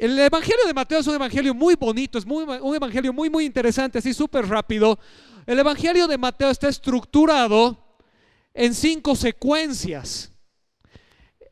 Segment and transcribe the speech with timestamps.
[0.00, 3.44] El evangelio de Mateo es un evangelio muy bonito, es muy, un evangelio muy, muy
[3.44, 4.98] interesante, así súper rápido.
[5.44, 7.76] El evangelio de Mateo está estructurado
[8.54, 10.32] en cinco secuencias.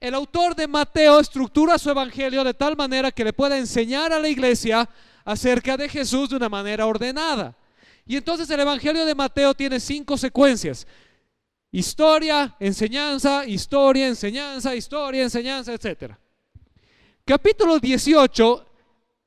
[0.01, 4.19] El autor de Mateo estructura su evangelio de tal manera que le pueda enseñar a
[4.19, 4.89] la iglesia
[5.27, 7.55] acerca de Jesús de una manera ordenada.
[8.07, 10.87] Y entonces el evangelio de Mateo tiene cinco secuencias.
[11.71, 16.15] Historia, enseñanza, historia, enseñanza, historia, enseñanza, etc.
[17.29, 18.65] Capítulo 18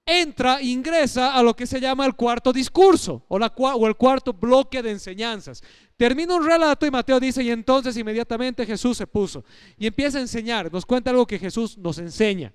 [0.07, 4.81] entra, ingresa a lo que se llama el cuarto discurso o, o el cuarto bloque
[4.81, 5.61] de enseñanzas.
[5.97, 9.45] Termina un relato y Mateo dice, y entonces inmediatamente Jesús se puso
[9.77, 12.51] y empieza a enseñar, nos cuenta algo que Jesús nos enseña.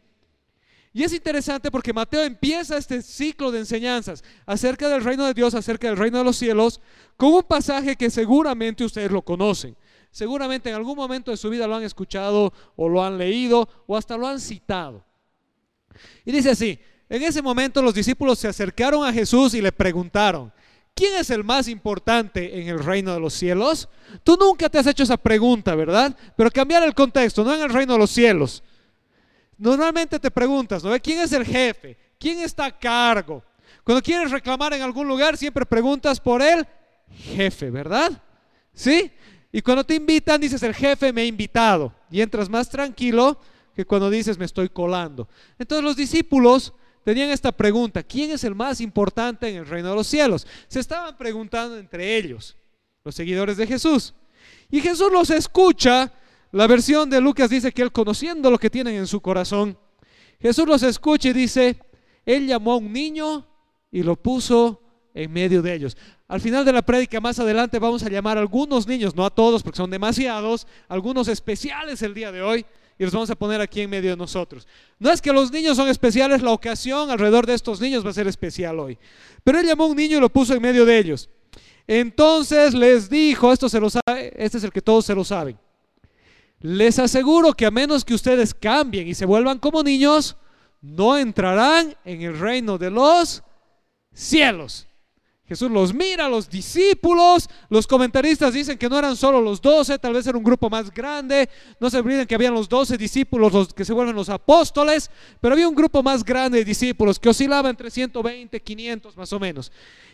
[0.93, 5.55] Y es interesante porque Mateo empieza este ciclo de enseñanzas acerca del reino de Dios,
[5.55, 6.81] acerca del reino de los cielos,
[7.17, 9.77] con un pasaje que seguramente ustedes lo conocen.
[10.11, 13.97] Seguramente en algún momento de su vida lo han escuchado o lo han leído o
[13.97, 15.06] hasta lo han citado.
[16.25, 20.53] Y dice así, en ese momento los discípulos se acercaron a Jesús y le preguntaron,
[20.95, 23.89] ¿quién es el más importante en el reino de los cielos?
[24.25, 26.17] Tú nunca te has hecho esa pregunta, ¿verdad?
[26.37, 28.63] Pero cambiar el contexto, no en el reino de los cielos.
[29.59, 30.99] Normalmente te preguntas, ¿no?
[31.01, 31.97] ¿Quién es el jefe?
[32.19, 33.43] ¿Quién está a cargo?
[33.85, 36.67] Cuando quieres reclamar en algún lugar, siempre preguntas por el
[37.09, 38.21] jefe, ¿verdad?
[38.73, 39.13] ¿Sí?
[39.53, 41.93] Y cuando te invitan, dices, el jefe me ha invitado.
[42.11, 43.39] Y entras más tranquilo
[43.77, 45.29] que cuando dices, me estoy colando.
[45.59, 46.73] Entonces los discípulos
[47.05, 50.47] tenían esta pregunta, ¿quién es el más importante en el reino de los cielos?
[50.67, 52.57] Se estaban preguntando entre ellos,
[53.05, 54.15] los seguidores de Jesús.
[54.71, 56.13] Y Jesús los escucha
[56.53, 59.77] la versión de Lucas dice que él conociendo lo que tienen en su corazón,
[60.41, 61.79] Jesús los escucha y dice,
[62.25, 63.47] él llamó a un niño
[63.91, 64.81] y lo puso
[65.13, 65.97] en medio de ellos.
[66.29, 69.31] Al final de la prédica más adelante vamos a llamar a algunos niños, no a
[69.31, 72.65] todos porque son demasiados, algunos especiales el día de hoy
[72.99, 74.67] y los vamos a poner aquí en medio de nosotros.
[74.99, 78.15] No es que los niños son especiales, la ocasión alrededor de estos niños va a
[78.15, 78.99] ser especial hoy.
[79.45, 81.29] Pero él llamó a un niño y lo puso en medio de ellos.
[81.87, 85.59] Entonces les dijo, esto se lo sabe, este es el que todos se lo saben.
[86.61, 90.37] Les aseguro que a menos que ustedes cambien y se vuelvan como niños,
[90.81, 93.43] no entrarán en el reino de los
[94.13, 94.87] cielos.
[95.49, 100.13] Jesús los mira, los discípulos, los comentaristas dicen que no eran solo los doce, tal
[100.13, 101.49] vez era un grupo más grande,
[101.79, 105.09] no se olviden que habían los doce discípulos los que se vuelven los apóstoles,
[105.41, 109.39] pero había un grupo más grande de discípulos que oscilaba entre 120, 500 más o
[109.39, 109.71] menos.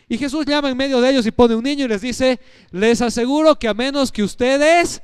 [0.07, 2.39] Y Jesús llama en medio de ellos y pone un niño y les dice,
[2.69, 5.01] les aseguro que a menos que ustedes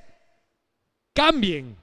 [1.14, 1.76] cambien.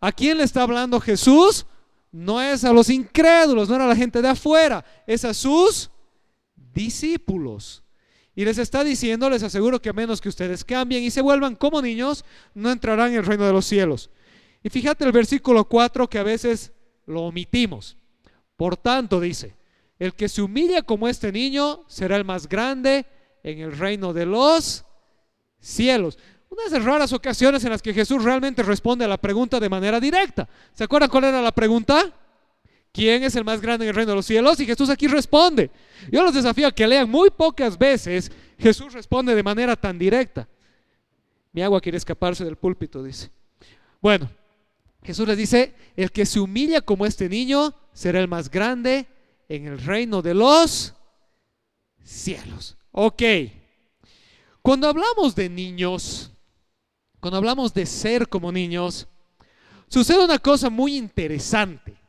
[0.00, 1.66] ¿A quién le está hablando Jesús?
[2.10, 5.90] No es a los incrédulos, no era la gente de afuera, es a sus
[6.76, 7.82] discípulos.
[8.36, 11.56] Y les está diciendo, les aseguro que a menos que ustedes cambien y se vuelvan
[11.56, 14.10] como niños, no entrarán en el reino de los cielos.
[14.62, 16.72] Y fíjate el versículo 4 que a veces
[17.06, 17.96] lo omitimos.
[18.56, 19.56] Por tanto, dice,
[19.98, 23.06] el que se humilla como este niño será el más grande
[23.42, 24.84] en el reino de los
[25.58, 26.18] cielos.
[26.50, 29.70] Una de esas raras ocasiones en las que Jesús realmente responde a la pregunta de
[29.70, 30.46] manera directa.
[30.74, 32.12] ¿Se acuerdan cuál era la pregunta?
[32.96, 34.58] ¿Quién es el más grande en el reino de los cielos?
[34.58, 35.70] Y Jesús aquí responde.
[36.10, 40.48] Yo los desafío a que lean muy pocas veces Jesús responde de manera tan directa.
[41.52, 43.30] Mi agua quiere escaparse del púlpito, dice.
[44.00, 44.30] Bueno,
[45.02, 49.06] Jesús les dice, el que se humilla como este niño será el más grande
[49.50, 50.94] en el reino de los
[52.02, 52.78] cielos.
[52.92, 53.22] Ok.
[54.62, 56.30] Cuando hablamos de niños,
[57.20, 59.06] cuando hablamos de ser como niños,
[59.86, 62.05] sucede una cosa muy interesante.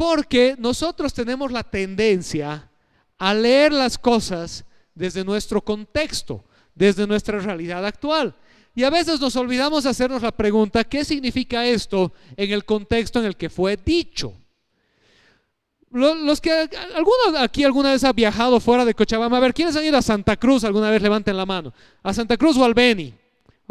[0.00, 2.70] Porque nosotros tenemos la tendencia
[3.18, 4.64] a leer las cosas
[4.94, 6.42] desde nuestro contexto,
[6.74, 8.34] desde nuestra realidad actual.
[8.74, 13.26] Y a veces nos olvidamos hacernos la pregunta, ¿qué significa esto en el contexto en
[13.26, 14.32] el que fue dicho?
[15.90, 19.36] Los que, ¿alguno aquí alguna vez ha viajado fuera de Cochabamba?
[19.36, 20.64] A ver, ¿quiénes han ido a Santa Cruz?
[20.64, 21.74] Alguna vez levanten la mano.
[22.02, 23.12] ¿A Santa Cruz o al Beni?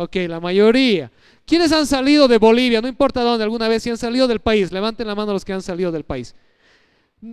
[0.02, 1.12] Ok, la mayoría.
[1.46, 2.80] ¿Quiénes han salido de Bolivia?
[2.80, 4.72] No importa dónde, alguna vez si han salido del país.
[4.72, 6.34] Levanten la mano los que han salido del país.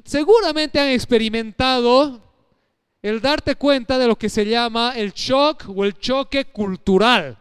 [0.05, 2.21] Seguramente han experimentado
[3.03, 7.39] el darte cuenta de lo que se llama el shock o el choque cultural.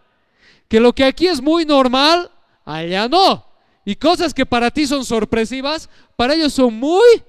[0.68, 2.30] Que lo que aquí es muy normal,
[2.64, 3.48] allá no.
[3.84, 7.24] Y cosas que para ti son sorpresivas, para ellos son muy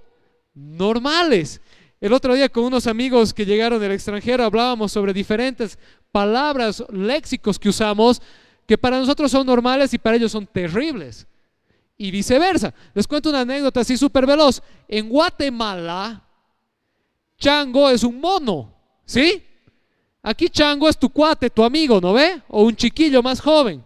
[0.52, 1.62] normales.
[2.06, 5.76] El otro día con unos amigos que llegaron del extranjero hablábamos sobre diferentes
[6.12, 8.22] palabras, léxicos que usamos,
[8.64, 11.26] que para nosotros son normales y para ellos son terribles.
[11.98, 12.72] Y viceversa.
[12.94, 14.62] Les cuento una anécdota así súper veloz.
[14.86, 16.22] En Guatemala,
[17.40, 18.72] chango es un mono,
[19.04, 19.42] ¿sí?
[20.22, 22.40] Aquí chango es tu cuate, tu amigo, ¿no ve?
[22.46, 23.84] O un chiquillo más joven.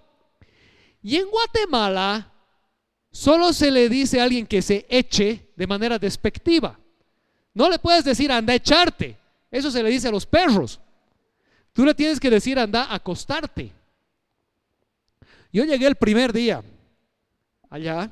[1.03, 2.31] Y en Guatemala
[3.11, 6.79] solo se le dice a alguien que se eche de manera despectiva.
[7.55, 9.17] No le puedes decir anda a echarte.
[9.51, 10.81] Eso se le dice a los perros.
[11.73, 13.73] Tú le tienes que decir anda a acostarte.
[15.53, 16.63] Yo llegué el primer día
[17.69, 18.11] allá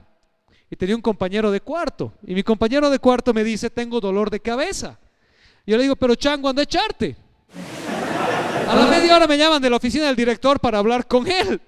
[0.71, 2.13] y tenía un compañero de cuarto.
[2.27, 4.99] Y mi compañero de cuarto me dice, tengo dolor de cabeza.
[5.67, 7.17] Yo le digo, pero chango, anda a echarte.
[8.69, 11.61] A la media hora me llaman de la oficina del director para hablar con él.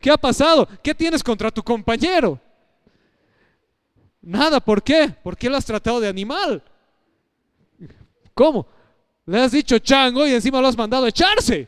[0.00, 0.68] ¿Qué ha pasado?
[0.82, 2.38] ¿Qué tienes contra tu compañero?
[4.20, 5.14] Nada, ¿por qué?
[5.22, 6.62] ¿Por qué lo has tratado de animal?
[8.36, 8.66] ¿Cómo?
[9.24, 11.66] Le has dicho chango y encima lo has mandado a echarse.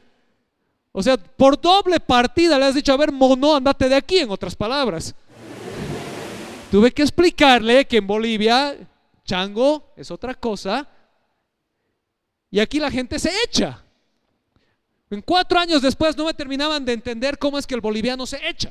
[0.93, 4.31] O sea, por doble partida le has dicho, a ver, mono, andate de aquí, en
[4.31, 5.15] otras palabras.
[6.71, 8.77] Tuve que explicarle que en Bolivia
[9.25, 10.87] chango es otra cosa
[12.51, 13.83] y aquí la gente se echa.
[15.09, 18.47] En cuatro años después no me terminaban de entender cómo es que el boliviano se
[18.47, 18.71] echa,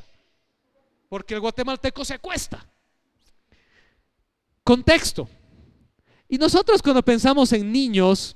[1.10, 2.64] porque el guatemalteco se acuesta.
[4.64, 5.28] Contexto.
[6.30, 8.36] Y nosotros cuando pensamos en niños,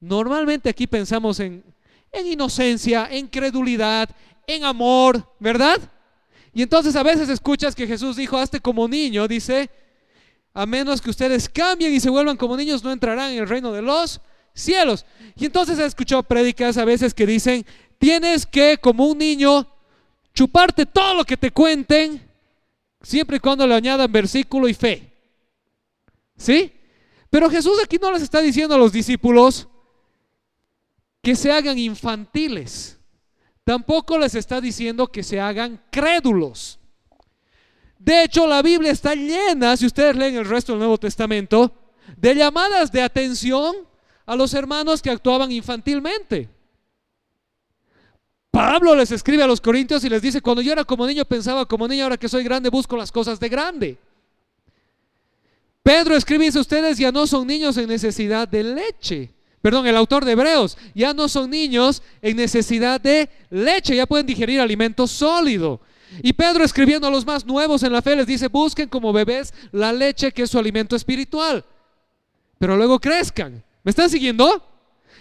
[0.00, 1.64] normalmente aquí pensamos en,
[2.12, 4.08] en inocencia, en credulidad,
[4.46, 5.78] en amor, ¿verdad?
[6.52, 9.70] Y entonces a veces escuchas que Jesús dijo, hazte como niño, dice,
[10.54, 13.72] a menos que ustedes cambien y se vuelvan como niños, no entrarán en el reino
[13.72, 14.20] de los
[14.54, 15.06] cielos.
[15.36, 17.64] Y entonces he escuchado prédicas a veces que dicen,
[17.98, 19.66] tienes que, como un niño,
[20.34, 22.20] chuparte todo lo que te cuenten,
[23.02, 25.12] siempre y cuando le añadan versículo y fe.
[26.38, 26.72] ¿Sí?
[27.28, 29.68] Pero Jesús aquí no les está diciendo a los discípulos
[31.20, 32.98] que se hagan infantiles.
[33.64, 36.78] Tampoco les está diciendo que se hagan crédulos.
[37.98, 41.74] De hecho, la Biblia está llena, si ustedes leen el resto del Nuevo Testamento,
[42.16, 43.76] de llamadas de atención
[44.24, 46.48] a los hermanos que actuaban infantilmente.
[48.50, 51.66] Pablo les escribe a los corintios y les dice, cuando yo era como niño pensaba
[51.66, 53.98] como niño, ahora que soy grande busco las cosas de grande.
[55.88, 59.32] Pedro escribe ustedes ya no son niños en necesidad de leche.
[59.62, 64.26] Perdón, el autor de Hebreos, ya no son niños en necesidad de leche, ya pueden
[64.26, 65.80] digerir alimento sólido.
[66.22, 69.54] Y Pedro escribiendo a los más nuevos en la fe les dice, busquen como bebés
[69.72, 71.64] la leche que es su alimento espiritual,
[72.58, 73.64] pero luego crezcan.
[73.82, 74.62] ¿Me están siguiendo?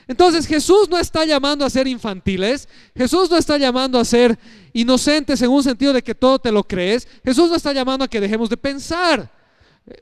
[0.05, 4.37] Entonces Jesús no está llamando a ser infantiles, Jesús no está llamando a ser
[4.73, 8.09] inocentes en un sentido de que todo te lo crees, Jesús no está llamando a
[8.09, 9.36] que dejemos de pensar,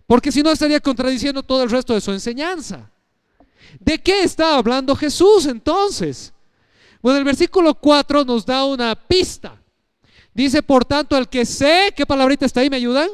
[0.08, 2.90] porque si no estaría contradiciendo todo el resto de su enseñanza.
[3.80, 6.34] ¿De qué está hablando Jesús entonces?
[7.02, 9.62] Bueno, el versículo 4 nos da una pista.
[10.34, 12.70] Dice, por tanto, el que sé, ¿qué palabrita está ahí?
[12.70, 13.10] ¿Me ayudan?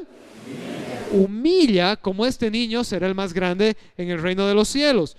[1.12, 5.18] Humilla como este niño será el más grande en el reino de los cielos.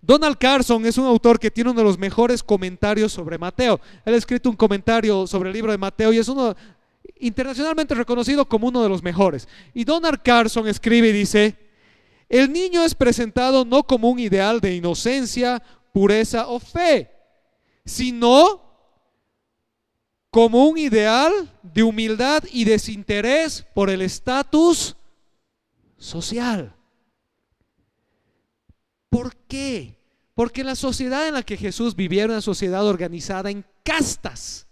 [0.00, 3.80] Donald Carson es un autor que tiene uno de los mejores comentarios sobre Mateo.
[4.04, 6.56] Él ha escrito un comentario sobre el libro de Mateo y es uno
[7.22, 9.48] internacionalmente reconocido como uno de los mejores.
[9.72, 11.56] Y Donald Carson escribe y dice,
[12.28, 15.62] el niño es presentado no como un ideal de inocencia,
[15.92, 17.10] pureza o fe,
[17.84, 18.60] sino
[20.30, 24.96] como un ideal de humildad y desinterés por el estatus
[25.98, 26.74] social.
[29.10, 30.00] ¿Por qué?
[30.34, 34.66] Porque la sociedad en la que Jesús vivía era una sociedad organizada en castas.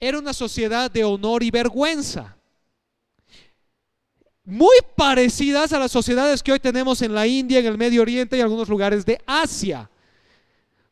[0.00, 2.34] Era una sociedad de honor y vergüenza.
[4.44, 8.38] Muy parecidas a las sociedades que hoy tenemos en la India, en el Medio Oriente
[8.38, 9.90] y algunos lugares de Asia.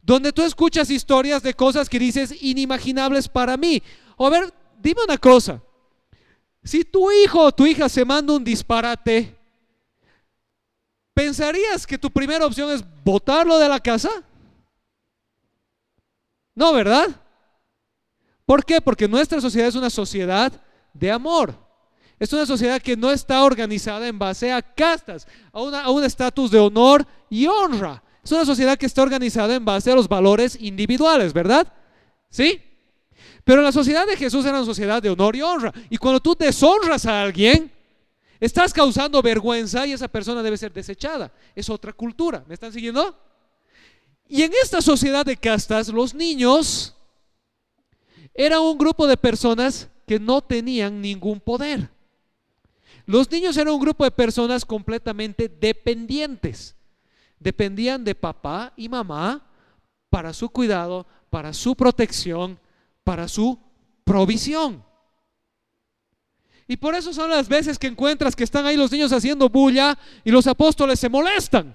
[0.03, 3.83] Donde tú escuchas historias de cosas que dices inimaginables para mí.
[4.19, 5.63] A ver, dime una cosa.
[6.63, 9.35] Si tu hijo o tu hija se manda un disparate,
[11.15, 14.11] ¿pensarías que tu primera opción es botarlo de la casa?
[16.55, 17.09] No, ¿verdad?
[18.49, 18.81] ¿Por qué?
[18.81, 20.51] Porque nuestra sociedad es una sociedad
[20.95, 21.55] de amor.
[22.19, 26.51] Es una sociedad que no está organizada en base a castas, a, a un estatus
[26.51, 28.03] de honor y honra.
[28.25, 31.71] Es una sociedad que está organizada en base a los valores individuales, ¿verdad?
[32.31, 32.59] ¿Sí?
[33.45, 35.71] Pero la sociedad de Jesús era una sociedad de honor y honra.
[35.91, 37.71] Y cuando tú deshonras a alguien,
[38.41, 41.33] Estás causando vergüenza y esa persona debe ser desechada.
[41.57, 42.45] Es otra cultura.
[42.47, 43.19] ¿Me están siguiendo?
[44.29, 46.95] Y en esta sociedad de castas, los niños
[48.39, 51.91] eran un grupo de personas que no tenían ningún poder.
[53.05, 56.77] Los niños eran un grupo de personas completamente dependientes.
[57.41, 59.45] Dependían de papá y mamá
[60.09, 62.61] para su cuidado, para su protección,
[63.03, 63.59] para su
[64.05, 64.85] provisión.
[66.69, 69.99] Y por eso son las veces que encuentras que están ahí los niños haciendo bulla
[70.23, 71.75] y los apóstoles se molestan.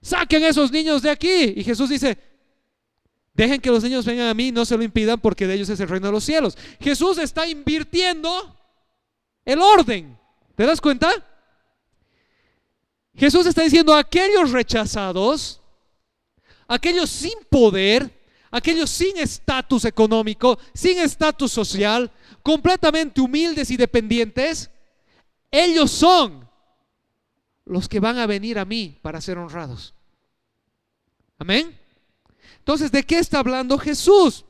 [0.00, 1.54] Saquen esos niños de aquí.
[1.56, 2.31] Y Jesús dice,
[3.34, 5.80] dejen que los niños vengan a mí, no se lo impidan porque de ellos es
[5.80, 6.56] el reino de los cielos.
[6.80, 8.56] Jesús está invirtiendo
[9.44, 10.18] el orden.
[10.54, 11.10] ¿Te das cuenta?
[13.14, 15.60] Jesús está diciendo aquellos rechazados,
[16.66, 18.10] aquellos sin poder,
[18.50, 22.10] aquellos sin estatus económico, sin estatus social,
[22.42, 24.70] completamente humildes y dependientes,
[25.50, 26.48] ellos son
[27.64, 29.94] los que van a venir a mí para ser honrados.
[31.38, 31.81] Amén.
[32.62, 34.44] Entonces, ¿de qué está hablando Jesús?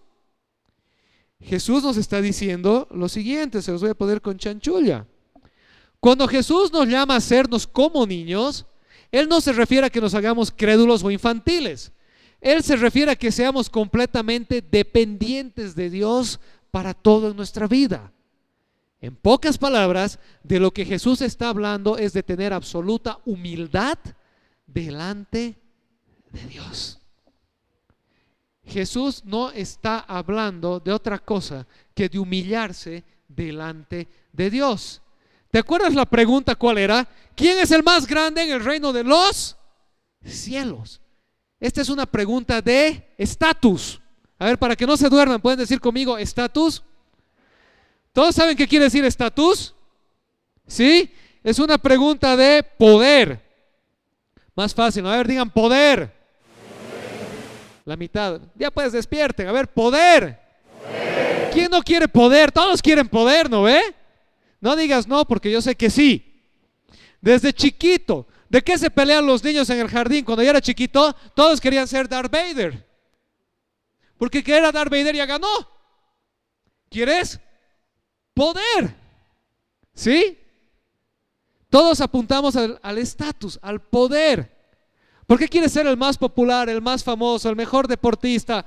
[1.40, 5.06] Jesús nos está diciendo lo siguiente, se los voy a poner con chanchulla.
[5.98, 8.66] Cuando Jesús nos llama a sernos como niños,
[9.10, 11.90] Él no se refiere a que nos hagamos crédulos o infantiles.
[12.38, 16.38] Él se refiere a que seamos completamente dependientes de Dios
[16.70, 18.12] para todo en nuestra vida.
[19.00, 23.98] En pocas palabras, de lo que Jesús está hablando es de tener absoluta humildad
[24.66, 25.56] delante
[26.30, 27.01] de Dios.
[28.64, 35.02] Jesús no está hablando de otra cosa que de humillarse delante de Dios.
[35.50, 37.08] ¿Te acuerdas la pregunta cuál era?
[37.34, 39.56] ¿Quién es el más grande en el reino de los
[40.24, 41.00] cielos?
[41.60, 44.00] Esta es una pregunta de estatus.
[44.38, 46.82] A ver, para que no se duerman, pueden decir conmigo estatus.
[48.12, 49.74] ¿Todos saben qué quiere decir estatus?
[50.66, 51.12] ¿Sí?
[51.42, 53.40] Es una pregunta de poder.
[54.54, 56.21] Más fácil, a ver, digan poder.
[57.84, 58.40] La mitad.
[58.54, 59.48] Ya pues despierten.
[59.48, 60.40] A ver, poder.
[61.52, 62.50] ¿Quién no quiere poder?
[62.52, 63.80] Todos quieren poder, ¿no ve?
[64.60, 66.44] No digas no, porque yo sé que sí.
[67.20, 70.24] Desde chiquito, ¿de qué se pelean los niños en el jardín?
[70.24, 72.86] Cuando yo era chiquito, todos querían ser Darth Vader.
[74.16, 75.68] Porque que era Darth Vader ya ganó.
[76.88, 77.40] ¿Quieres?
[78.34, 78.94] poder.
[79.94, 80.38] ¿Sí?
[81.68, 84.51] Todos apuntamos al estatus, al, poder.
[85.26, 88.64] ¿Por qué quieres ser el más popular, el más famoso, el mejor deportista?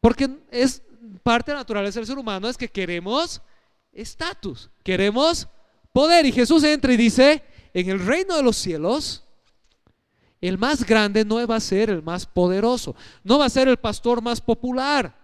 [0.00, 0.82] Porque es
[1.22, 3.40] parte naturaleza del ser humano, es que queremos
[3.92, 5.48] estatus, queremos
[5.92, 6.26] poder.
[6.26, 7.42] Y Jesús entra y dice,
[7.72, 9.24] en el reino de los cielos,
[10.40, 12.94] el más grande no va a ser el más poderoso,
[13.24, 15.16] no va a ser el pastor más popular,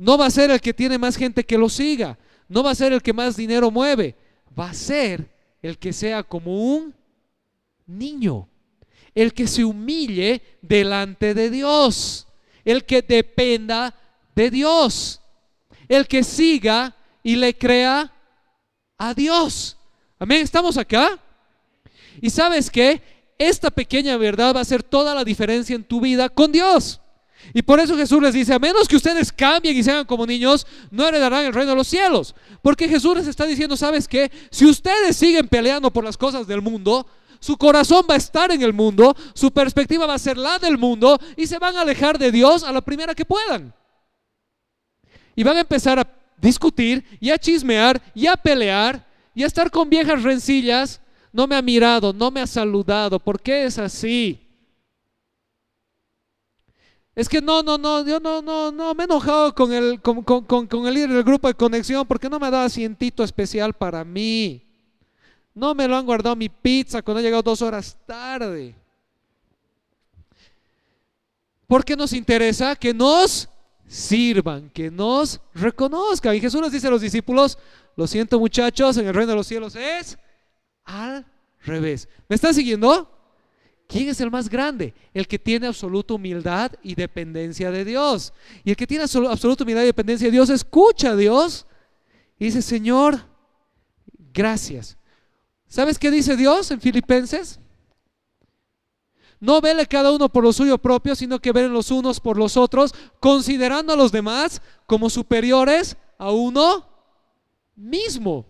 [0.00, 2.18] no va a ser el que tiene más gente que lo siga.
[2.50, 4.16] No va a ser el que más dinero mueve.
[4.58, 5.30] Va a ser
[5.62, 6.92] el que sea como un
[7.86, 8.48] niño.
[9.14, 12.26] El que se humille delante de Dios.
[12.64, 13.94] El que dependa
[14.34, 15.20] de Dios.
[15.88, 18.12] El que siga y le crea
[18.98, 19.76] a Dios.
[20.18, 20.42] Amén.
[20.42, 21.18] ¿Estamos acá?
[22.20, 23.02] Y sabes que
[23.38, 27.00] esta pequeña verdad va a hacer toda la diferencia en tu vida con Dios.
[27.54, 30.66] Y por eso Jesús les dice, a menos que ustedes cambien y sean como niños,
[30.90, 32.34] no heredarán el reino de los cielos.
[32.62, 34.30] Porque Jesús les está diciendo, ¿sabes qué?
[34.50, 37.06] Si ustedes siguen peleando por las cosas del mundo,
[37.40, 40.76] su corazón va a estar en el mundo, su perspectiva va a ser la del
[40.76, 43.74] mundo y se van a alejar de Dios a la primera que puedan.
[45.34, 46.06] Y van a empezar a
[46.36, 51.00] discutir y a chismear y a pelear y a estar con viejas rencillas.
[51.32, 54.46] No me ha mirado, no me ha saludado, ¿por qué es así?
[57.14, 60.86] Es que no, no, no, yo no, no, no, me he enojado con el, con,
[60.86, 64.69] el líder del grupo de conexión porque no me ha dado asientito especial para mí.
[65.54, 68.74] No me lo han guardado mi pizza cuando he llegado dos horas tarde.
[71.66, 73.48] Porque nos interesa que nos
[73.86, 76.34] sirvan, que nos reconozcan.
[76.34, 77.58] Y Jesús nos dice a los discípulos,
[77.96, 80.16] lo siento muchachos, en el reino de los cielos es
[80.84, 81.26] al
[81.62, 82.08] revés.
[82.28, 83.10] ¿Me están siguiendo?
[83.88, 84.94] ¿Quién es el más grande?
[85.12, 88.32] El que tiene absoluta humildad y dependencia de Dios.
[88.62, 91.66] Y el que tiene absoluta humildad y dependencia de Dios escucha a Dios
[92.38, 93.18] y dice, Señor,
[94.32, 94.96] gracias.
[95.70, 97.60] ¿Sabes qué dice Dios en Filipenses?
[99.38, 102.56] No vele cada uno por lo suyo propio, sino que velen los unos por los
[102.56, 106.84] otros, considerando a los demás como superiores a uno
[107.76, 108.44] mismo.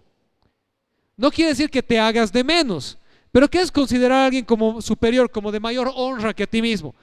[1.15, 2.97] No quiere decir que te hagas de menos,
[3.31, 6.63] pero ¿qué es considerar a alguien como superior, como de mayor honra que a ti
[6.63, 6.95] mismo?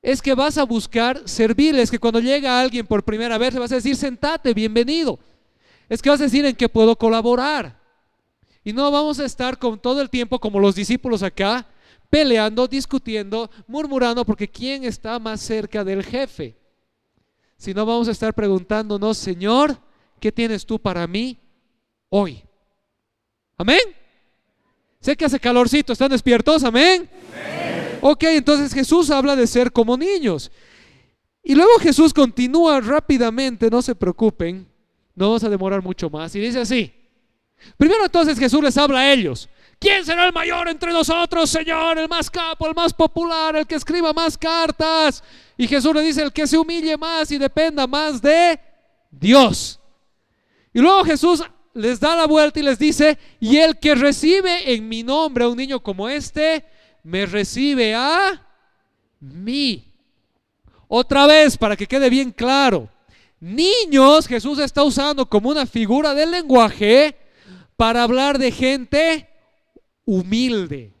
[0.00, 3.72] Es que vas a buscar servirles, que cuando llega alguien por primera vez le vas
[3.72, 5.18] a decir, sentate, bienvenido.
[5.90, 7.83] Es que vas a decir en qué puedo colaborar.
[8.64, 11.66] Y no vamos a estar con todo el tiempo como los discípulos acá,
[12.10, 16.56] peleando, discutiendo, murmurando, porque ¿quién está más cerca del jefe?
[17.56, 19.78] Si no vamos a estar preguntándonos, Señor,
[20.18, 21.38] ¿qué tienes tú para mí
[22.16, 22.44] hoy.
[23.56, 23.80] Amén.
[25.00, 26.62] Sé que hace calorcito, ¿están despiertos?
[26.62, 27.10] Amén.
[28.00, 30.50] Ok, entonces Jesús habla de ser como niños.
[31.42, 34.66] Y luego Jesús continúa rápidamente, no se preocupen,
[35.16, 36.34] no vamos a demorar mucho más.
[36.36, 36.94] Y dice así,
[37.76, 39.48] primero entonces Jesús les habla a ellos.
[39.78, 41.98] ¿Quién será el mayor entre nosotros, Señor?
[41.98, 45.22] El más capo, el más popular, el que escriba más cartas.
[45.56, 48.58] Y Jesús le dice, el que se humille más y dependa más de
[49.10, 49.78] Dios.
[50.72, 51.42] Y luego Jesús
[51.74, 55.48] les da la vuelta y les dice, y el que recibe en mi nombre a
[55.48, 56.64] un niño como este,
[57.02, 58.40] me recibe a
[59.20, 59.92] mí.
[60.88, 62.88] Otra vez, para que quede bien claro,
[63.40, 67.16] niños Jesús está usando como una figura del lenguaje
[67.76, 69.28] para hablar de gente
[70.04, 70.92] humilde.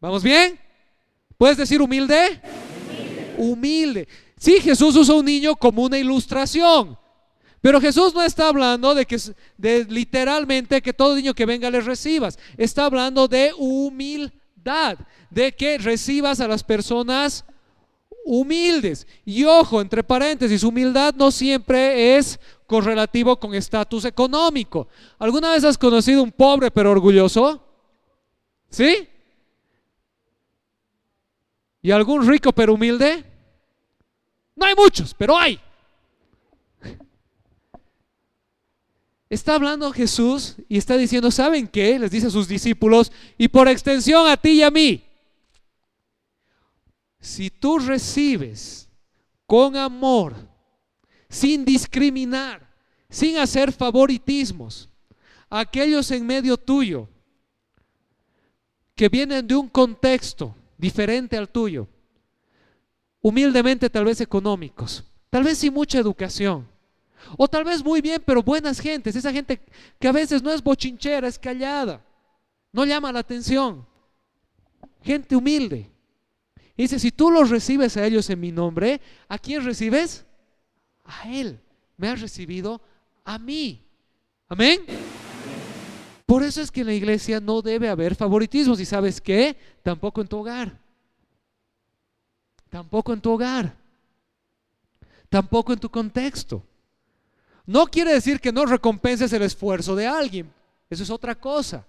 [0.00, 0.58] ¿Vamos bien?
[1.38, 2.40] ¿Puedes decir humilde?
[3.36, 4.08] Humilde.
[4.38, 6.98] Sí, Jesús usa un niño como una ilustración.
[7.60, 9.18] Pero Jesús no está hablando de que
[9.88, 12.38] literalmente que todo niño que venga les recibas.
[12.56, 14.98] Está hablando de humildad,
[15.30, 17.44] de que recibas a las personas
[18.24, 19.06] humildes.
[19.24, 24.88] Y ojo, entre paréntesis, humildad no siempre es correlativo con estatus económico.
[25.18, 27.62] ¿Alguna vez has conocido un pobre pero orgulloso?
[28.68, 29.08] ¿Sí?
[31.82, 33.24] ¿Y algún rico pero humilde?
[34.56, 35.60] No hay muchos, pero hay.
[39.28, 41.98] Está hablando Jesús y está diciendo, ¿saben qué?
[41.98, 45.02] Les dice a sus discípulos y por extensión a ti y a mí.
[47.20, 48.88] Si tú recibes
[49.46, 50.34] con amor,
[51.36, 52.66] sin discriminar,
[53.10, 54.88] sin hacer favoritismos,
[55.50, 57.08] aquellos en medio tuyo
[58.94, 61.86] que vienen de un contexto diferente al tuyo,
[63.20, 66.66] humildemente tal vez económicos, tal vez sin mucha educación,
[67.36, 69.60] o tal vez muy bien, pero buenas gentes, esa gente
[69.98, 72.02] que a veces no es bochinchera, es callada,
[72.72, 73.86] no llama la atención,
[75.02, 75.90] gente humilde.
[76.78, 80.25] Y dice, si tú los recibes a ellos en mi nombre, ¿a quién recibes?
[81.06, 81.58] A Él.
[81.96, 82.80] Me has recibido
[83.24, 83.82] a mí.
[84.48, 84.84] Amén.
[86.26, 88.80] Por eso es que en la iglesia no debe haber favoritismos.
[88.80, 89.56] ¿Y sabes qué?
[89.82, 90.78] Tampoco en tu hogar.
[92.68, 93.74] Tampoco en tu hogar.
[95.28, 96.62] Tampoco en tu contexto.
[97.64, 100.52] No quiere decir que no recompenses el esfuerzo de alguien.
[100.90, 101.84] Eso es otra cosa.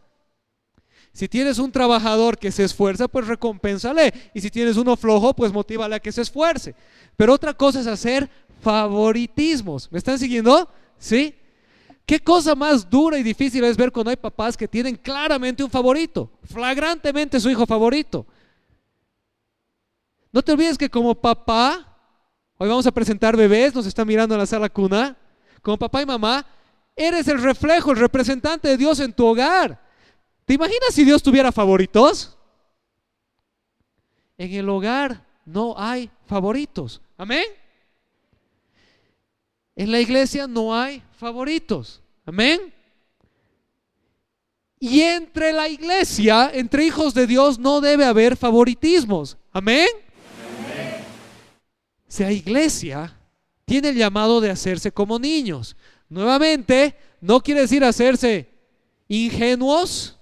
[1.14, 4.14] Si tienes un trabajador que se esfuerza, pues recompénsale.
[4.34, 6.76] Y si tienes uno flojo, pues motívale a que se esfuerce.
[7.16, 8.30] Pero otra cosa es hacer
[8.68, 9.90] favoritismos.
[9.90, 10.70] ¿Me están siguiendo?
[10.98, 11.34] ¿Sí?
[12.06, 15.70] ¿Qué cosa más dura y difícil es ver cuando hay papás que tienen claramente un
[15.70, 18.26] favorito, flagrantemente su hijo favorito?
[20.34, 21.98] No te olvides que como papá,
[22.58, 25.16] hoy vamos a presentar bebés, nos están mirando en la sala cuna,
[25.62, 26.46] como papá y mamá,
[26.94, 29.82] eres el reflejo, el representante de Dios en tu hogar.
[30.44, 32.38] ¿Te imaginas si Dios tuviera favoritos?
[34.38, 37.02] En el hogar no hay favoritos.
[37.18, 37.46] Amén.
[39.78, 42.02] En la iglesia no hay favoritos.
[42.26, 42.74] Amén.
[44.80, 49.38] Y entre la iglesia, entre hijos de Dios, no debe haber favoritismos.
[49.52, 49.88] Amén.
[52.08, 53.16] Si la iglesia
[53.66, 55.76] tiene el llamado de hacerse como niños.
[56.10, 58.50] Nuevamente, no quiere decir hacerse
[59.08, 60.18] ingenuos,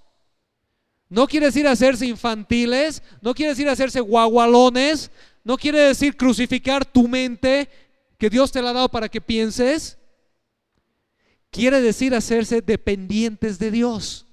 [1.08, 5.10] no quiere decir hacerse infantiles, no quiere decir hacerse guagualones,
[5.44, 7.70] no quiere decir crucificar tu mente
[8.18, 9.98] que Dios te la ha dado para que pienses,
[11.50, 14.26] quiere decir hacerse dependientes de Dios,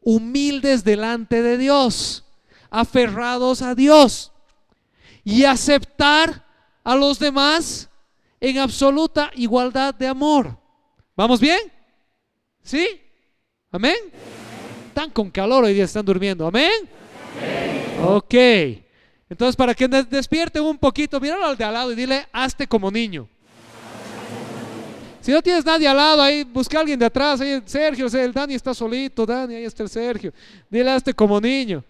[0.00, 2.24] humildes delante de Dios,
[2.70, 4.32] aferrados a Dios
[5.24, 6.46] y aceptar
[6.84, 7.88] a los demás
[8.40, 10.58] en absoluta igualdad de amor.
[11.16, 11.58] ¿Vamos bien?
[12.62, 12.86] ¿Sí?
[13.70, 13.96] ¿Amén?
[14.88, 16.46] Están con calor hoy día, están durmiendo.
[16.46, 16.88] ¿Amén?
[18.02, 18.85] Ok.
[19.28, 22.90] Entonces, para que despierten un poquito, míralo al de al lado y dile, hazte como
[22.90, 23.28] niño.
[25.20, 28.32] Si no tienes nadie al lado, ahí busca a alguien de atrás, ahí Sergio, el
[28.32, 30.32] Dani está solito, Dani, ahí está el Sergio.
[30.70, 31.82] Dile, hazte como niño.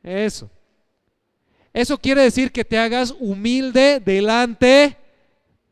[0.00, 0.48] Eso.
[1.72, 4.96] Eso quiere decir que te hagas humilde delante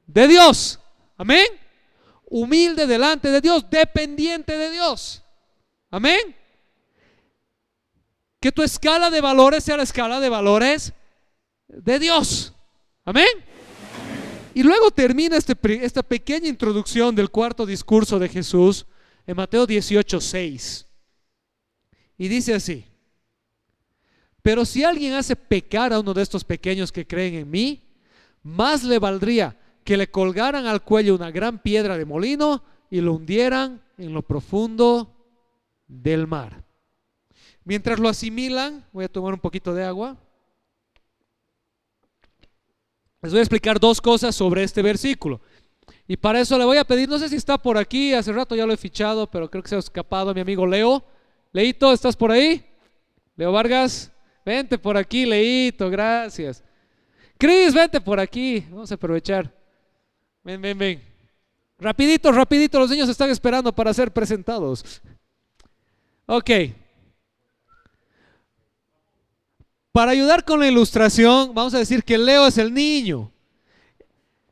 [0.07, 0.81] de Dios.
[1.17, 1.47] Amén.
[2.29, 5.23] Humilde delante de Dios, dependiente de Dios.
[5.91, 6.35] Amén.
[8.41, 10.93] Que tu escala de valores sea la escala de valores
[11.69, 12.53] de Dios.
[13.05, 13.27] Amén.
[14.55, 18.87] Y luego termina este, esta pequeña introducción del cuarto discurso de Jesús
[19.27, 20.87] en Mateo 18, 6.
[22.19, 22.87] Y dice así,
[24.43, 27.83] pero si alguien hace pecar a uno de estos pequeños que creen en mí,
[28.43, 33.15] más le valdría que le colgaran al cuello una gran piedra de molino y lo
[33.15, 35.17] hundieran en lo profundo
[35.87, 36.66] del mar.
[37.67, 40.17] Mientras lo asimilan, voy a tomar un poquito de agua.
[43.21, 45.41] Les voy a explicar dos cosas sobre este versículo.
[46.07, 48.55] Y para eso le voy a pedir, no sé si está por aquí, hace rato
[48.55, 51.05] ya lo he fichado, pero creo que se ha escapado mi amigo Leo.
[51.51, 52.65] Leito, ¿estás por ahí?
[53.35, 54.13] Leo Vargas,
[54.45, 56.63] vente por aquí, Leito, gracias.
[57.37, 59.53] Cris, vente por aquí, vamos a aprovechar.
[60.45, 61.03] Ven, ven, ven.
[61.81, 65.03] Rapidito, rapidito, los niños están esperando para ser presentados.
[66.27, 66.51] Ok.
[69.97, 73.33] Para ayudar con la ilustración, vamos a decir que Leo es el niño.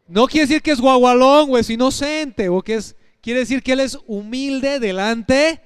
[0.08, 3.72] No quiere decir que es guagualón o es inocente o que es, quiere decir que
[3.72, 5.60] él es humilde delante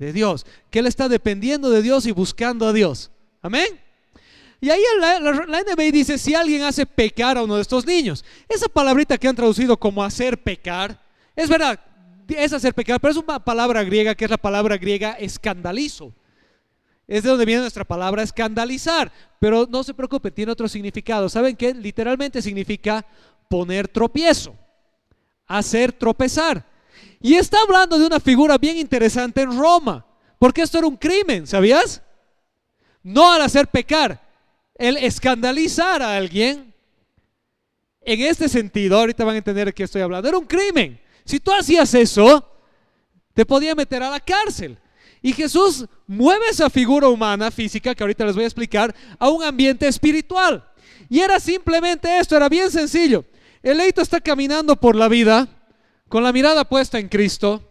[0.00, 3.12] de Dios, que él está dependiendo de Dios y buscando a Dios.
[3.40, 3.68] Amén.
[4.60, 5.62] Y ahí la, la,
[5.92, 9.76] dice, si alguien hace pecar a uno de estos niños, esa palabrita que han traducido
[9.76, 11.00] como hacer pecar,
[11.36, 11.78] es verdad,
[12.26, 16.12] es hacer pecar, pero es una palabra griega que es la palabra griega escandalizo.
[17.10, 21.28] Es de donde viene nuestra palabra escandalizar, pero no se preocupe, tiene otro significado.
[21.28, 21.74] ¿Saben qué?
[21.74, 23.04] Literalmente significa
[23.48, 24.54] poner tropiezo,
[25.44, 26.64] hacer tropezar.
[27.20, 30.06] Y está hablando de una figura bien interesante en Roma,
[30.38, 32.00] porque esto era un crimen, ¿sabías?
[33.02, 34.24] No al hacer pecar,
[34.76, 36.72] el escandalizar a alguien,
[38.02, 41.00] en este sentido, ahorita van a entender de qué estoy hablando, era un crimen.
[41.24, 42.48] Si tú hacías eso,
[43.34, 44.78] te podía meter a la cárcel.
[45.22, 49.42] Y Jesús mueve esa figura humana, física, que ahorita les voy a explicar, a un
[49.42, 50.66] ambiente espiritual.
[51.08, 53.24] Y era simplemente esto, era bien sencillo.
[53.62, 55.48] El leito está caminando por la vida
[56.08, 57.62] con la mirada puesta en Cristo.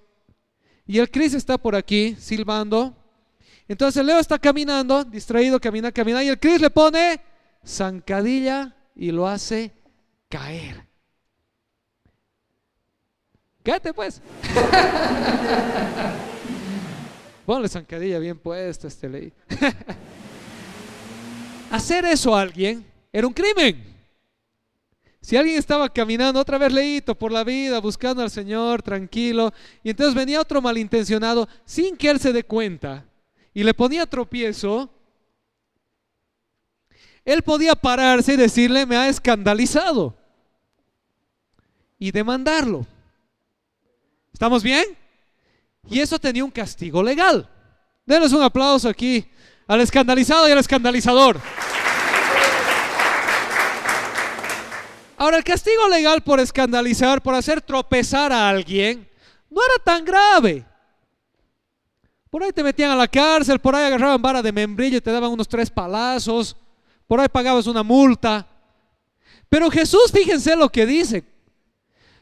[0.86, 2.96] Y el Cristo está por aquí silbando
[3.70, 7.22] entonces Leo está caminando, distraído, camina, camina, y el Cris le pone
[7.64, 9.72] zancadilla y lo hace
[10.28, 10.88] caer.
[13.62, 14.24] Cállate pues.
[17.50, 19.34] Ponle zancadilla bien puesta este ley.
[21.72, 23.84] Hacer eso a alguien era un crimen.
[25.20, 29.52] Si alguien estaba caminando otra vez leíto por la vida, buscando al Señor, tranquilo,
[29.84, 33.04] y entonces venía otro malintencionado sin que él se dé cuenta,
[33.52, 34.88] y le ponía tropiezo,
[37.26, 40.16] él podía pararse y decirle, me ha escandalizado.
[41.98, 42.86] Y demandarlo.
[44.34, 44.99] ¿Estamos bien?
[45.90, 47.50] Y eso tenía un castigo legal.
[48.06, 49.26] Denos un aplauso aquí
[49.68, 51.40] al escandalizado y al escandalizador.
[55.18, 59.10] Ahora, el castigo legal por escandalizar, por hacer tropezar a alguien,
[59.50, 60.66] no era tan grave.
[62.30, 65.12] Por ahí te metían a la cárcel, por ahí agarraban vara de membrillo y te
[65.12, 66.56] daban unos tres palazos,
[67.08, 68.48] por ahí pagabas una multa.
[69.50, 71.24] Pero Jesús, fíjense lo que dice.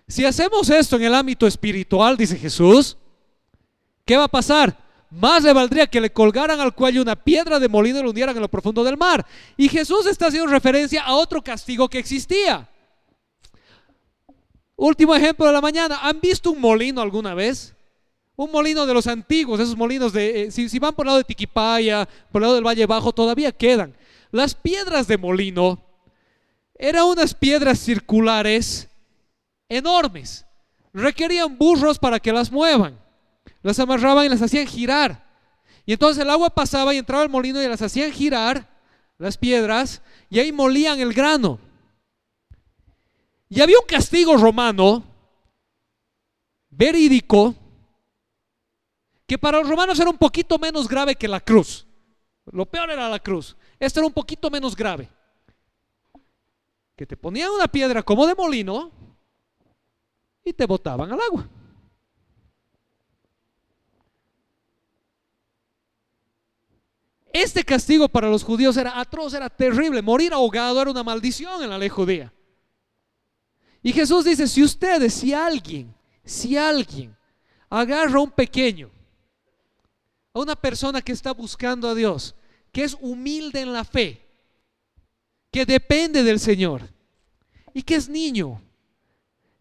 [0.08, 2.98] Si hacemos esto en el ámbito espiritual, dice Jesús,
[4.08, 4.76] ¿qué va a pasar?
[5.12, 8.36] Más le valdría que le colgaran al cuello una piedra de molino y lo hundieran
[8.36, 9.26] en lo profundo del mar.
[9.56, 12.68] Y Jesús está haciendo referencia a otro castigo que existía.
[14.76, 16.00] Último ejemplo de la mañana.
[16.02, 17.76] ¿Han visto un molino alguna vez?
[18.36, 21.24] Un molino de los antiguos, esos molinos de, eh, si, van por el lado de
[21.24, 23.96] Tiquipaya, por el lado del Valle Bajo, todavía quedan.
[24.32, 25.82] Las piedras de molino
[26.76, 28.88] eran unas piedras circulares
[29.68, 30.46] enormes.
[30.94, 33.07] Requerían burros para que las muevan.
[33.68, 35.28] Las amarraban y las hacían girar.
[35.86, 38.66] Y entonces el agua pasaba y entraba al molino y las hacían girar,
[39.18, 41.60] las piedras, y ahí molían el grano.
[43.50, 45.04] Y había un castigo romano
[46.70, 47.56] verídico
[49.26, 51.86] que para los romanos era un poquito menos grave que la cruz.
[52.46, 53.58] Lo peor era la cruz.
[53.78, 55.10] Esto era un poquito menos grave.
[56.96, 58.94] Que te ponían una piedra como de molino
[60.46, 61.50] y te botaban al agua.
[67.40, 70.02] Este castigo para los judíos era atroz, era terrible.
[70.02, 72.34] Morir ahogado era una maldición en la ley judía.
[73.84, 75.94] Y Jesús dice, si ustedes, si alguien,
[76.26, 77.16] si alguien
[77.70, 78.90] agarra a un pequeño
[80.34, 82.34] a una persona que está buscando a Dios,
[82.72, 84.28] que es humilde en la fe,
[85.52, 86.90] que depende del Señor
[87.72, 88.60] y que es niño,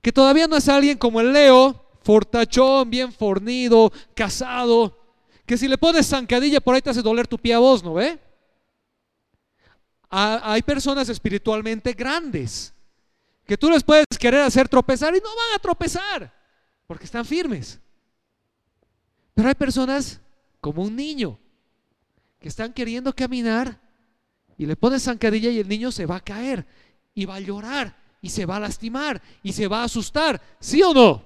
[0.00, 5.05] que todavía no es alguien como el Leo, fortachón, bien fornido, casado,
[5.46, 7.94] que si le pones zancadilla por ahí te hace doler tu pie a vos, ¿no
[7.94, 8.18] ve?
[10.08, 12.72] hay personas espiritualmente grandes
[13.44, 16.32] que tú les puedes querer hacer tropezar y no van a tropezar
[16.86, 17.80] porque están firmes.
[19.34, 20.20] Pero hay personas
[20.60, 21.38] como un niño,
[22.40, 23.80] que están queriendo caminar
[24.58, 26.66] y le pones zancadilla y el niño se va a caer
[27.14, 30.82] y va a llorar y se va a lastimar y se va a asustar, ¿sí
[30.82, 31.24] o no?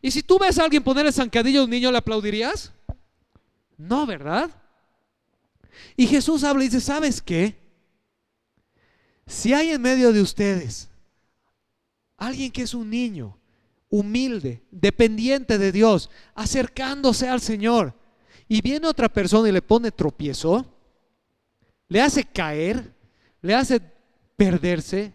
[0.00, 2.72] Y si tú ves a alguien ponerle zancadilla a un niño, ¿le aplaudirías?
[3.76, 4.50] No, ¿verdad?
[5.96, 7.56] Y Jesús habla y dice, ¿sabes qué?
[9.26, 10.90] Si hay en medio de ustedes
[12.16, 13.38] alguien que es un niño,
[13.88, 17.94] humilde, dependiente de Dios, acercándose al Señor,
[18.48, 20.66] y viene otra persona y le pone tropiezo,
[21.88, 22.94] le hace caer,
[23.40, 23.80] le hace
[24.36, 25.14] perderse,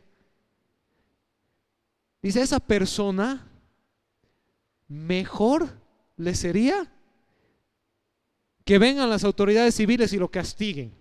[2.21, 3.47] dice, esa persona
[4.87, 5.69] mejor
[6.17, 6.91] le sería
[8.67, 10.93] que vengan las autoridades civiles y lo castiguen.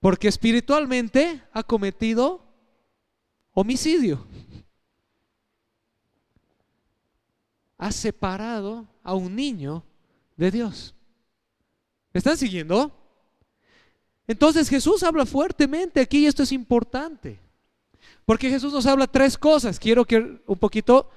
[0.00, 2.44] Porque espiritualmente ha cometido
[3.54, 4.26] homicidio.
[7.78, 9.82] Ha separado a un niño
[10.36, 10.94] de Dios.
[12.12, 12.92] ¿Me están siguiendo?
[14.26, 17.40] Entonces Jesús habla fuertemente aquí y esto es importante.
[18.26, 19.78] Porque Jesús nos habla tres cosas.
[19.80, 21.08] Quiero que un poquito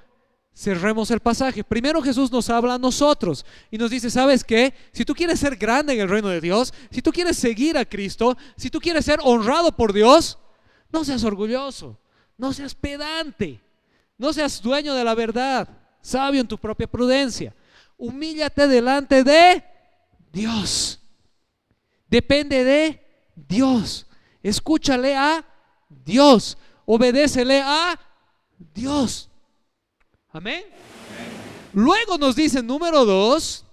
[0.60, 1.64] cerremos el pasaje.
[1.64, 4.74] Primero Jesús nos habla a nosotros y nos dice, ¿sabes qué?
[4.92, 7.86] Si tú quieres ser grande en el reino de Dios, si tú quieres seguir a
[7.86, 10.38] Cristo, si tú quieres ser honrado por Dios,
[10.92, 11.98] no seas orgulloso,
[12.38, 13.62] no seas pedante,
[14.18, 15.70] no seas dueño de la verdad,
[16.02, 17.56] sabio en tu propia prudencia.
[17.98, 19.64] Humíllate delante de
[20.34, 21.00] Dios.
[22.10, 24.08] Depende de Dios.
[24.44, 25.46] Escúchale a
[26.04, 26.58] Dios.
[26.86, 27.98] Obedécele a
[28.74, 29.29] Dios.
[30.32, 30.64] Amén.
[31.74, 33.66] Luego nos dice número dos,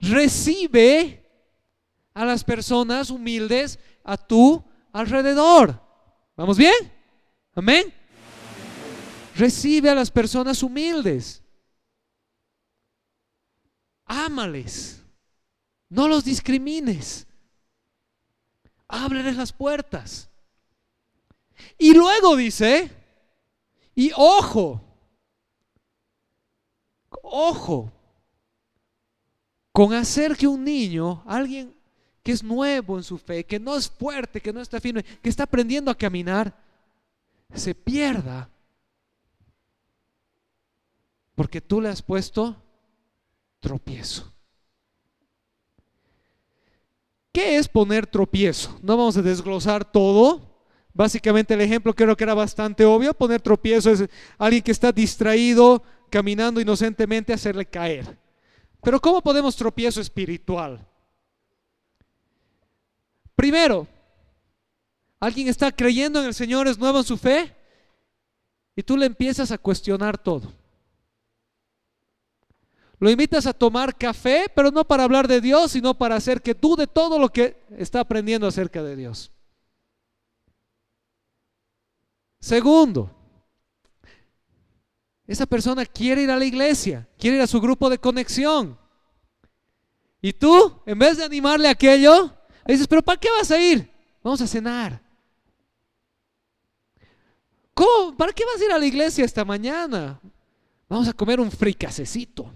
[0.00, 1.24] recibe
[2.14, 5.80] a las personas humildes a tu alrededor.
[6.36, 6.74] ¿Vamos bien?
[7.54, 7.92] Amén.
[9.36, 11.42] Recibe a las personas humildes.
[14.06, 15.02] Ámales.
[15.88, 17.26] No los discrimines.
[18.88, 20.30] Ábreles las puertas.
[21.78, 22.90] Y luego dice,
[23.96, 24.80] y ojo,
[27.22, 27.90] ojo,
[29.72, 31.74] con hacer que un niño, alguien
[32.22, 35.28] que es nuevo en su fe, que no es fuerte, que no está firme, que
[35.30, 36.54] está aprendiendo a caminar,
[37.54, 38.50] se pierda.
[41.34, 42.54] Porque tú le has puesto
[43.60, 44.30] tropiezo.
[47.32, 48.78] ¿Qué es poner tropiezo?
[48.82, 50.55] No vamos a desglosar todo,
[50.96, 53.12] Básicamente el ejemplo creo que era bastante obvio.
[53.12, 54.04] Poner tropiezo es
[54.38, 58.16] alguien que está distraído, caminando inocentemente, hacerle caer.
[58.82, 60.88] Pero ¿cómo podemos tropiezo espiritual?
[63.34, 63.86] Primero,
[65.20, 67.54] alguien está creyendo en el Señor, es nuevo en su fe,
[68.74, 70.50] y tú le empiezas a cuestionar todo.
[72.98, 76.54] Lo invitas a tomar café, pero no para hablar de Dios, sino para hacer que
[76.54, 79.30] dude todo lo que está aprendiendo acerca de Dios.
[82.46, 83.10] Segundo,
[85.26, 88.78] esa persona quiere ir a la iglesia, quiere ir a su grupo de conexión.
[90.22, 92.32] Y tú, en vez de animarle a aquello,
[92.64, 93.90] le dices, pero ¿para qué vas a ir?
[94.22, 95.02] Vamos a cenar.
[97.74, 98.16] ¿Cómo?
[98.16, 100.20] ¿Para qué vas a ir a la iglesia esta mañana?
[100.88, 102.48] Vamos a comer un fricasecito.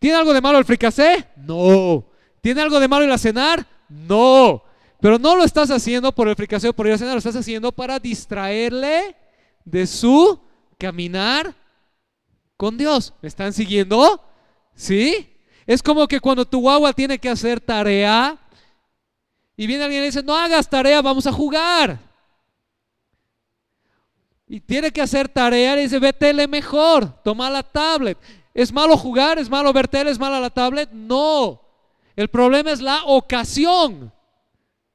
[0.00, 1.28] ¿Tiene algo de malo el fricasé?
[1.36, 2.06] No.
[2.40, 3.64] ¿Tiene algo de malo el a cenar?
[3.88, 4.64] No.
[5.00, 7.98] Pero no lo estás haciendo por fricaseo, por ir a cenar, lo estás haciendo para
[7.98, 9.16] distraerle
[9.64, 10.40] de su
[10.78, 11.54] caminar
[12.56, 13.14] con Dios.
[13.22, 14.22] ¿Me están siguiendo?
[14.74, 15.34] ¿Sí?
[15.66, 18.38] Es como que cuando tu guagua tiene que hacer tarea
[19.56, 21.98] y viene alguien y dice, no hagas tarea, vamos a jugar.
[24.48, 28.18] Y tiene que hacer tarea y dice, ve mejor, toma la tablet.
[28.52, 29.38] ¿Es malo jugar?
[29.38, 30.10] ¿Es malo ver tele?
[30.10, 30.90] ¿Es mala la tablet?
[30.90, 31.62] No.
[32.16, 34.12] El problema es la ocasión.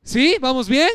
[0.05, 0.37] ¿Sí?
[0.39, 0.89] ¿Vamos bien?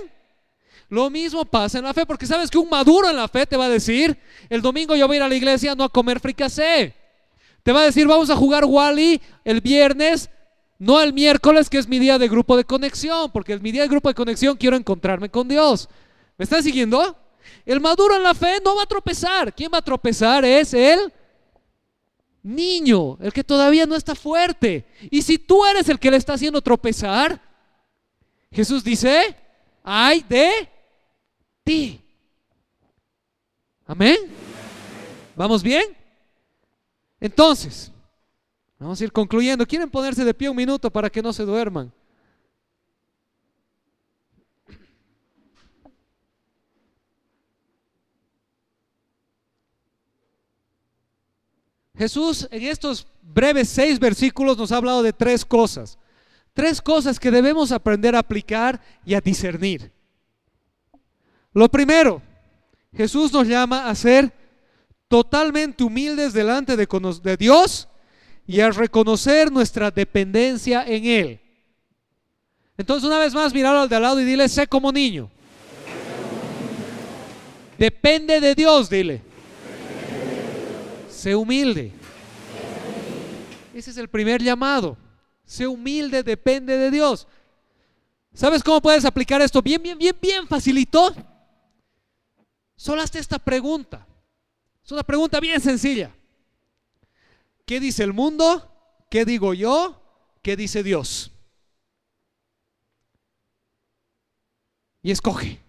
[0.89, 3.57] Lo mismo pasa en la fe, porque sabes que un maduro en la fe te
[3.57, 4.17] va a decir,
[4.49, 6.95] el domingo yo voy a ir a la iglesia no a comer fricasé.
[7.63, 10.31] Te va a decir, vamos a jugar Wally el viernes,
[10.79, 13.83] no el miércoles, que es mi día de grupo de conexión, porque es mi día
[13.83, 15.89] de grupo de conexión, quiero encontrarme con Dios.
[16.39, 17.17] ¿Me están siguiendo?
[17.67, 19.53] El maduro en la fe no va a tropezar.
[19.53, 20.45] ¿Quién va a tropezar?
[20.45, 21.13] Es el
[22.43, 24.87] niño, el que todavía no está fuerte.
[25.11, 27.50] Y si tú eres el que le está haciendo tropezar,
[28.53, 29.37] Jesús dice,
[29.83, 30.69] ay de
[31.63, 32.01] ti.
[33.87, 34.19] Amén.
[35.37, 35.97] ¿Vamos bien?
[37.21, 37.93] Entonces,
[38.79, 39.67] vamos a ir concluyendo.
[39.67, 41.93] ¿Quieren ponerse de pie un minuto para que no se duerman?
[51.97, 56.00] Jesús en estos breves seis versículos nos ha hablado de tres cosas.
[56.61, 59.91] Tres cosas que debemos aprender a aplicar y a discernir.
[61.55, 62.21] Lo primero,
[62.95, 64.31] Jesús nos llama a ser
[65.09, 67.89] totalmente humildes delante de, Dios
[68.47, 71.41] y a reconocer nuestra dependencia en Él.
[72.77, 75.31] Entonces una vez más, míralo al de al lado y dile, sé como niño.
[77.79, 79.23] Depende de Dios, dile.
[81.09, 81.91] Sé humilde.
[83.73, 84.99] Ese es el primer llamado.
[85.51, 87.27] Sé humilde, depende de Dios.
[88.33, 89.61] ¿Sabes cómo puedes aplicar esto?
[89.61, 91.13] Bien, bien, bien, bien facilito.
[92.77, 94.07] Solo hazte esta pregunta.
[94.85, 96.15] Es una pregunta bien sencilla.
[97.67, 98.73] ¿Qué dice el mundo?
[99.11, 100.01] ¿Qué digo yo?
[100.41, 101.33] ¿Qué dice Dios?
[105.03, 105.61] Y escoge.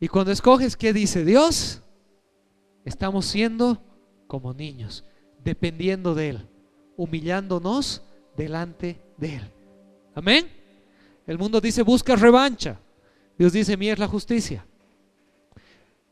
[0.00, 1.82] Y cuando escoges qué dice Dios,
[2.86, 3.84] estamos siendo
[4.26, 5.04] como niños,
[5.44, 6.48] dependiendo de Él,
[6.96, 8.02] humillándonos
[8.36, 9.52] delante de Él.
[10.14, 10.48] Amén.
[11.26, 12.78] El mundo dice busca revancha.
[13.38, 14.66] Dios dice mía es la justicia.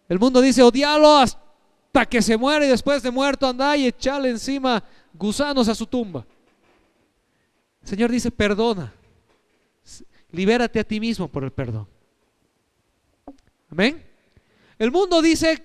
[0.09, 4.29] El mundo dice odialo hasta que se muere y después de muerto anda y echale
[4.29, 6.27] encima gusanos a su tumba.
[7.83, 8.93] El Señor dice perdona.
[10.31, 11.87] Libérate a ti mismo por el perdón.
[13.71, 14.03] Amén.
[14.79, 15.63] El mundo dice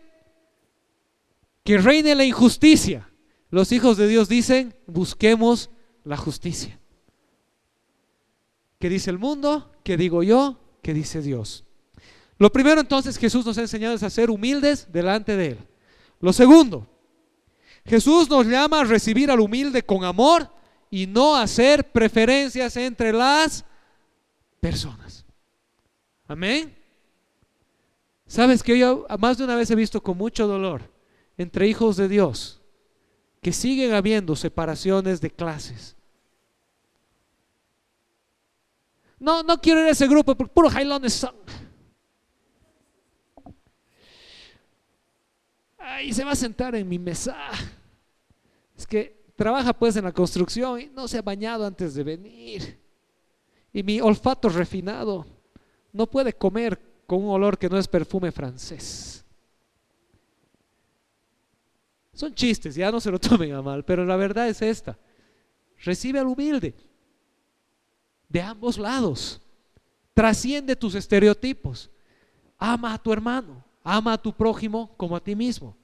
[1.64, 3.07] que reine la injusticia.
[3.50, 5.70] Los hijos de Dios dicen, busquemos
[6.04, 6.80] la justicia.
[8.80, 9.72] ¿Qué dice el mundo?
[9.84, 10.60] ¿Qué digo yo?
[10.82, 11.64] ¿Qué dice Dios?
[12.38, 15.58] Lo primero entonces Jesús nos ha enseñado es a ser humildes delante de Él.
[16.20, 16.88] Lo segundo,
[17.86, 20.50] Jesús nos llama a recibir al humilde con amor
[20.92, 23.66] y no hacer preferencias entre las
[24.60, 25.26] personas.
[26.28, 26.76] Amén.
[28.28, 30.82] Sabes que yo más de una vez he visto con mucho dolor
[31.38, 32.57] entre hijos de Dios
[33.42, 35.96] que siguen habiendo separaciones de clases.
[39.20, 41.36] No, no quiero ir a ese grupo porque puro jailones son.
[45.78, 47.36] Ay, se va a sentar en mi mesa.
[48.78, 52.80] Es que trabaja pues en la construcción y no se ha bañado antes de venir.
[53.74, 55.26] Y mi olfato refinado
[55.94, 59.26] no puede comer con un olor que no es perfume francés.
[62.18, 64.98] Son chistes, ya no se lo tomen a mal, pero la verdad es esta.
[65.84, 66.74] Recibe al humilde
[68.28, 69.40] de ambos lados.
[70.16, 71.92] Trasciende tus estereotipos.
[72.58, 75.78] Ama a tu hermano, ama a tu prójimo como a ti mismo.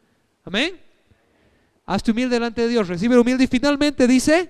[0.44, 0.82] Amén.
[1.86, 4.50] Hazte humilde delante de Dios, recibe humilde y finalmente dice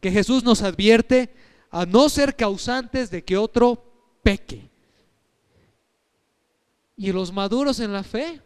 [0.00, 1.32] que Jesús nos advierte
[1.70, 4.68] a no ser causantes de que otro peque.
[6.96, 8.42] Y los maduros en la fe,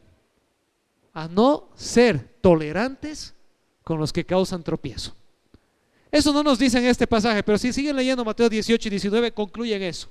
[1.17, 3.35] a no ser tolerantes
[3.83, 5.17] con los que causan tropiezo.
[6.13, 9.33] Eso no nos dice en este pasaje, pero si siguen leyendo Mateo 18 y 19,
[9.33, 10.11] concluyen eso.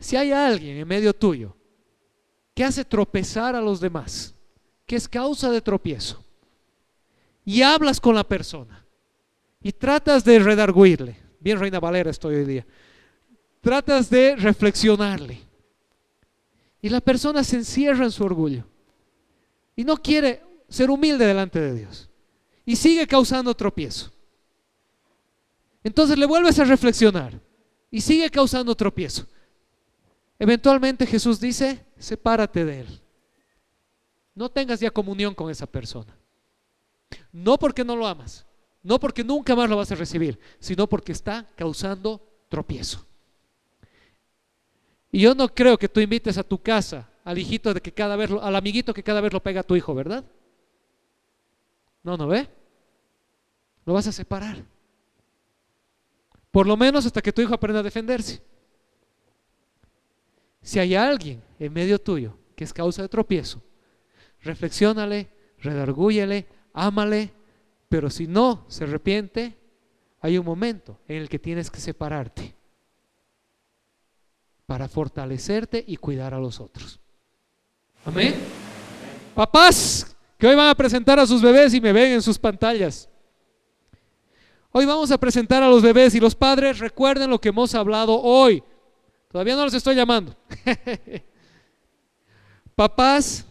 [0.00, 1.56] Si hay alguien en medio tuyo
[2.52, 4.34] que hace tropezar a los demás,
[4.86, 6.24] que es causa de tropiezo,
[7.44, 8.84] y hablas con la persona
[9.62, 12.66] y tratas de redarguirle, bien Reina Valera estoy hoy día,
[13.60, 15.45] tratas de reflexionarle,
[16.86, 18.62] y la persona se encierra en su orgullo
[19.74, 22.08] y no quiere ser humilde delante de Dios
[22.64, 24.12] y sigue causando tropiezo.
[25.82, 27.40] Entonces le vuelves a reflexionar
[27.90, 29.26] y sigue causando tropiezo.
[30.38, 33.02] Eventualmente Jesús dice, sepárate de él.
[34.36, 36.16] No tengas ya comunión con esa persona.
[37.32, 38.46] No porque no lo amas,
[38.84, 43.04] no porque nunca más lo vas a recibir, sino porque está causando tropiezo.
[45.12, 48.16] Y yo no creo que tú invites a tu casa al hijito de que cada
[48.16, 50.24] vez, al amiguito que cada vez lo pega a tu hijo, ¿verdad?
[52.02, 52.48] No, ¿no ve?
[53.84, 54.64] Lo vas a separar.
[56.50, 58.42] Por lo menos hasta que tu hijo aprenda a defenderse.
[60.62, 63.62] Si hay alguien en medio tuyo que es causa de tropiezo,
[64.40, 65.28] reflexiónale,
[65.60, 67.32] redargúyele, ámale,
[67.88, 69.56] pero si no se arrepiente,
[70.20, 72.55] hay un momento en el que tienes que separarte
[74.66, 77.00] para fortalecerte y cuidar a los otros.
[78.04, 78.34] Amén.
[79.34, 83.08] Papás, que hoy van a presentar a sus bebés y me ven en sus pantallas.
[84.72, 88.20] Hoy vamos a presentar a los bebés y los padres recuerden lo que hemos hablado
[88.20, 88.62] hoy.
[89.30, 90.36] Todavía no los estoy llamando.
[92.74, 93.46] Papás,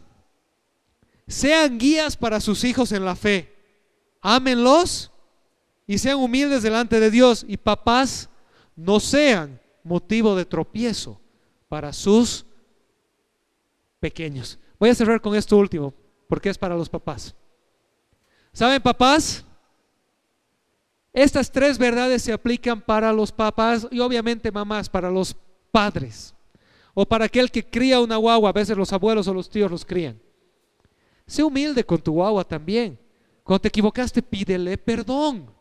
[1.28, 3.56] sean guías para sus hijos en la fe.
[4.22, 5.12] Ámenlos
[5.88, 7.46] y sean humildes delante de Dios.
[7.48, 8.30] Y papás,
[8.76, 11.22] no sean motivo de tropiezo
[11.70, 12.46] para sus
[14.00, 14.60] pequeños.
[14.78, 15.94] Voy a cerrar con esto último
[16.28, 17.34] porque es para los papás.
[18.52, 19.46] ¿Saben, papás?
[21.14, 25.36] Estas tres verdades se aplican para los papás y obviamente mamás, para los
[25.72, 26.34] padres.
[26.94, 29.86] O para aquel que cría una guagua, a veces los abuelos o los tíos los
[29.86, 30.20] crían.
[31.28, 33.00] Sé humilde con tu guagua también.
[33.44, 35.54] Cuando te equivocaste, pídele perdón.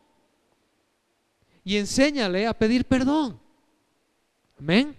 [1.63, 3.44] Y enséñale a pedir perdón.
[4.59, 4.95] Amén.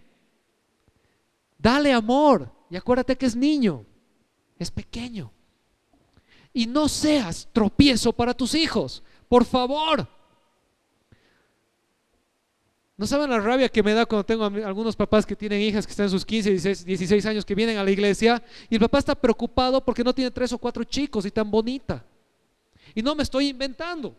[1.58, 2.50] Dale amor.
[2.70, 3.84] Y acuérdate que es niño.
[4.58, 5.32] Es pequeño.
[6.52, 9.02] Y no seas tropiezo para tus hijos.
[9.28, 10.08] Por favor.
[12.96, 15.90] No saben la rabia que me da cuando tengo algunos papás que tienen hijas que
[15.90, 18.98] están en sus 15, 16, 16 años que vienen a la iglesia y el papá
[18.98, 22.02] está preocupado porque no tiene tres o cuatro chicos y tan bonita.
[22.94, 24.16] Y no me estoy inventando.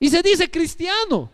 [0.00, 1.30] Y se dice cristiano.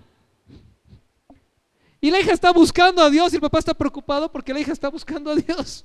[2.00, 4.72] Y la hija está buscando a Dios y el papá está preocupado porque la hija
[4.72, 5.84] está buscando a Dios.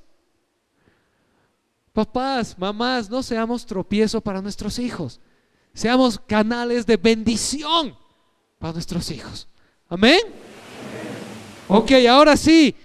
[1.92, 5.20] Papás, mamás, no seamos tropiezo para nuestros hijos.
[5.74, 7.96] Seamos canales de bendición
[8.60, 9.48] para nuestros hijos.
[9.90, 10.20] Amén.
[11.68, 12.76] Ok, ahora sí,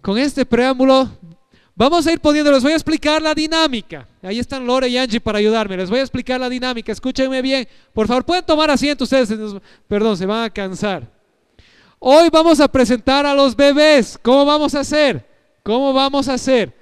[0.00, 1.10] con este preámbulo
[1.74, 4.06] vamos a ir poniendo, les voy a explicar la dinámica.
[4.22, 5.76] Ahí están Lore y Angie para ayudarme.
[5.76, 6.92] Les voy a explicar la dinámica.
[6.92, 7.68] Escúchenme bien.
[7.92, 9.32] Por favor, pueden tomar asiento ustedes.
[9.86, 11.17] Perdón, se van a cansar.
[11.98, 14.18] Hoy vamos a presentar a los bebés.
[14.22, 15.26] ¿Cómo vamos a hacer?
[15.62, 16.72] ¿Cómo vamos a hacer?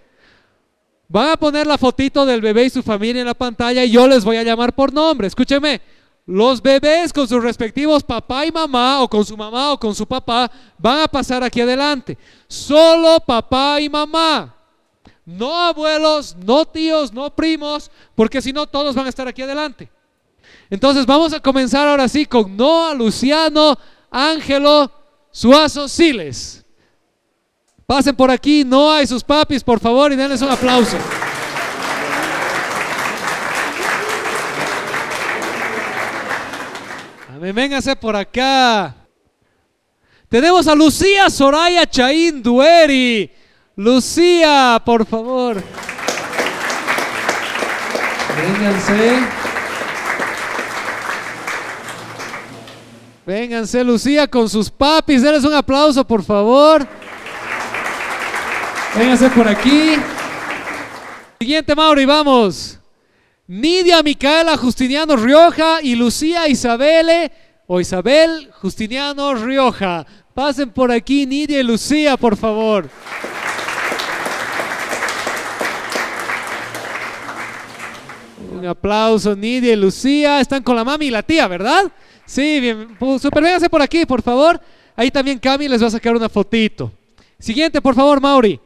[1.08, 4.06] Van a poner la fotito del bebé y su familia en la pantalla y yo
[4.08, 5.26] les voy a llamar por nombre.
[5.26, 5.80] Escúcheme,
[6.26, 10.06] los bebés con sus respectivos papá y mamá o con su mamá o con su
[10.06, 12.18] papá van a pasar aquí adelante.
[12.48, 14.54] Solo papá y mamá.
[15.24, 19.90] No abuelos, no tíos, no primos, porque si no todos van a estar aquí adelante.
[20.70, 23.76] Entonces vamos a comenzar ahora sí con Noah, Luciano,
[24.10, 24.90] Ángelo,
[25.36, 26.64] Suazo, Siles.
[27.86, 30.96] Pasen por aquí, Noah y sus papis, por favor, y denles un aplauso.
[37.34, 38.94] Amén, véngase por acá.
[40.30, 43.30] Tenemos a Lucía Soraya Chaín Dueri.
[43.76, 45.62] Lucía, por favor.
[48.38, 49.45] Vénganse.
[53.26, 55.20] Vénganse, Lucía, con sus papis.
[55.20, 56.86] Denles un aplauso, por favor.
[58.96, 59.94] Vénganse por aquí.
[61.40, 62.78] Siguiente, Mauri, vamos.
[63.48, 67.30] Nidia Micaela Justiniano Rioja y Lucía Isabel
[67.66, 70.06] o Isabel Justiniano Rioja.
[70.32, 72.88] Pasen por aquí, Nidia y Lucía, por favor.
[78.52, 80.40] Un aplauso, Nidia y Lucía.
[80.40, 81.90] Están con la mami y la tía, ¿verdad?
[82.26, 82.96] Sí, bien.
[83.20, 84.60] Super, vénganse por aquí, por favor.
[84.94, 86.92] Ahí también Cami les va a sacar una fotito.
[87.38, 88.60] Siguiente, por favor, Mauri.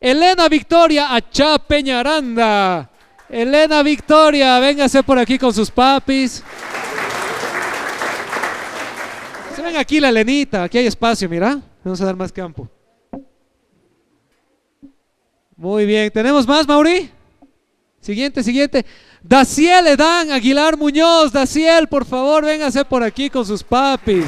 [0.00, 2.90] Elena Victoria Achá Peñaranda.
[3.28, 6.42] Elena Victoria, véngase por aquí con sus papis.
[9.54, 11.60] Se ven aquí la Elenita, aquí hay espacio, mira.
[11.84, 12.68] Vamos a dar más campo.
[15.56, 17.10] Muy bien, ¿tenemos más, Mauri?
[18.00, 18.84] Siguiente, siguiente.
[19.22, 21.32] Daciel Edán Aguilar Muñoz.
[21.32, 24.26] Daciel, por favor, véngase por aquí con sus papis.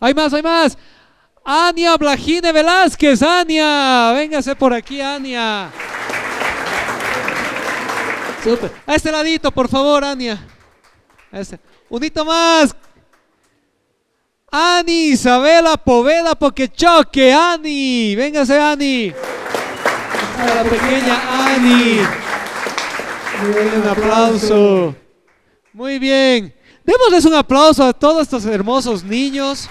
[0.00, 0.78] Hay más, hay más.
[1.44, 3.22] Ania Blajine Velázquez.
[3.22, 5.70] Ania, véngase por aquí, Ania.
[8.42, 8.70] Super.
[8.86, 10.46] A este ladito, por favor, Ania.
[11.32, 11.58] Este.
[11.88, 12.76] Unito más.
[14.56, 16.38] Ani Isabela Poveda
[16.76, 18.14] choque, Ani.
[18.14, 19.12] Véngase, Ani.
[20.38, 21.16] A la pequeña
[21.48, 21.98] Ani.
[23.42, 24.94] Un aplauso.
[25.72, 26.54] Muy bien.
[26.84, 29.68] Démosles un aplauso a todos estos hermosos niños.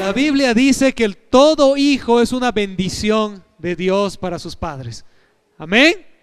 [0.00, 5.04] La Biblia dice que el todo hijo es una bendición de Dios para sus padres.
[5.58, 6.15] Amén.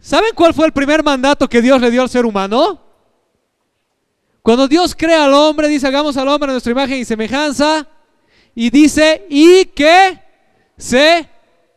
[0.00, 2.80] ¿Saben cuál fue el primer mandato que Dios le dio al ser humano?
[4.42, 7.86] Cuando Dios crea al hombre, dice, hagamos al hombre a nuestra imagen y semejanza.
[8.54, 10.18] Y dice, y que
[10.76, 11.28] se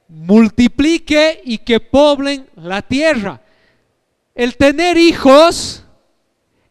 [0.08, 3.42] multiplique y que poblen la tierra.
[4.34, 5.84] El tener hijos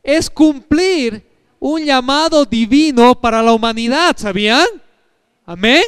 [0.03, 1.29] es cumplir
[1.59, 4.67] un llamado divino para la humanidad, ¿sabían?
[5.45, 5.85] Amén.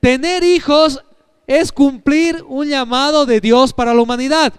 [0.00, 1.02] Tener hijos
[1.46, 4.52] es cumplir un llamado de Dios para la humanidad.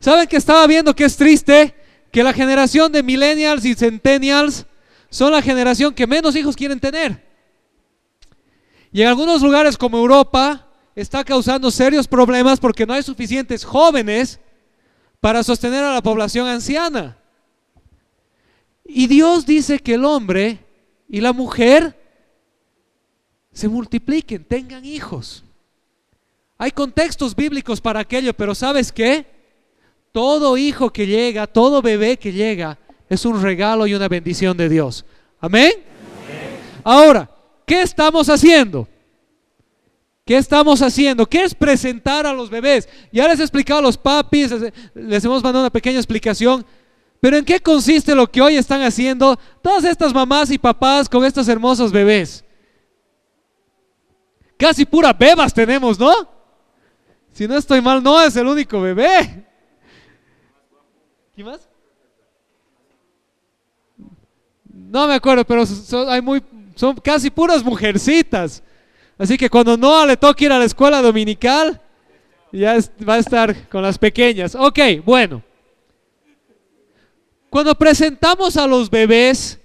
[0.00, 1.74] ¿Saben que estaba viendo que es triste?
[2.10, 4.66] Que la generación de millennials y centennials
[5.10, 7.26] son la generación que menos hijos quieren tener.
[8.92, 10.68] Y en algunos lugares como Europa,
[11.00, 14.40] está causando serios problemas porque no hay suficientes jóvenes
[15.20, 17.16] para sostener a la población anciana.
[18.84, 20.58] Y Dios dice que el hombre
[21.08, 21.96] y la mujer
[23.52, 25.44] se multipliquen, tengan hijos.
[26.56, 29.37] Hay contextos bíblicos para aquello, pero ¿sabes qué?
[30.18, 32.76] Todo hijo que llega, todo bebé que llega,
[33.08, 35.04] es un regalo y una bendición de Dios.
[35.38, 35.74] Amén.
[36.82, 37.30] Ahora,
[37.64, 38.88] ¿qué estamos haciendo?
[40.26, 41.24] ¿Qué estamos haciendo?
[41.24, 42.88] ¿Qué es presentar a los bebés?
[43.12, 44.50] Ya les he explicado a los papis,
[44.92, 46.66] les hemos mandado una pequeña explicación.
[47.20, 51.24] Pero ¿en qué consiste lo que hoy están haciendo todas estas mamás y papás con
[51.24, 52.44] estos hermosos bebés?
[54.56, 56.12] Casi pura bebas tenemos, ¿no?
[57.32, 59.46] Si no estoy mal, no es el único bebé.
[61.38, 61.68] ¿Qué más?
[64.66, 66.42] No me acuerdo, pero son, hay muy,
[66.74, 68.60] son casi puras mujercitas.
[69.16, 71.80] Así que cuando no le toque ir a la escuela dominical,
[72.50, 72.76] ya
[73.08, 74.56] va a estar con las pequeñas.
[74.56, 75.40] Ok, bueno.
[77.50, 79.60] Cuando presentamos a los bebés,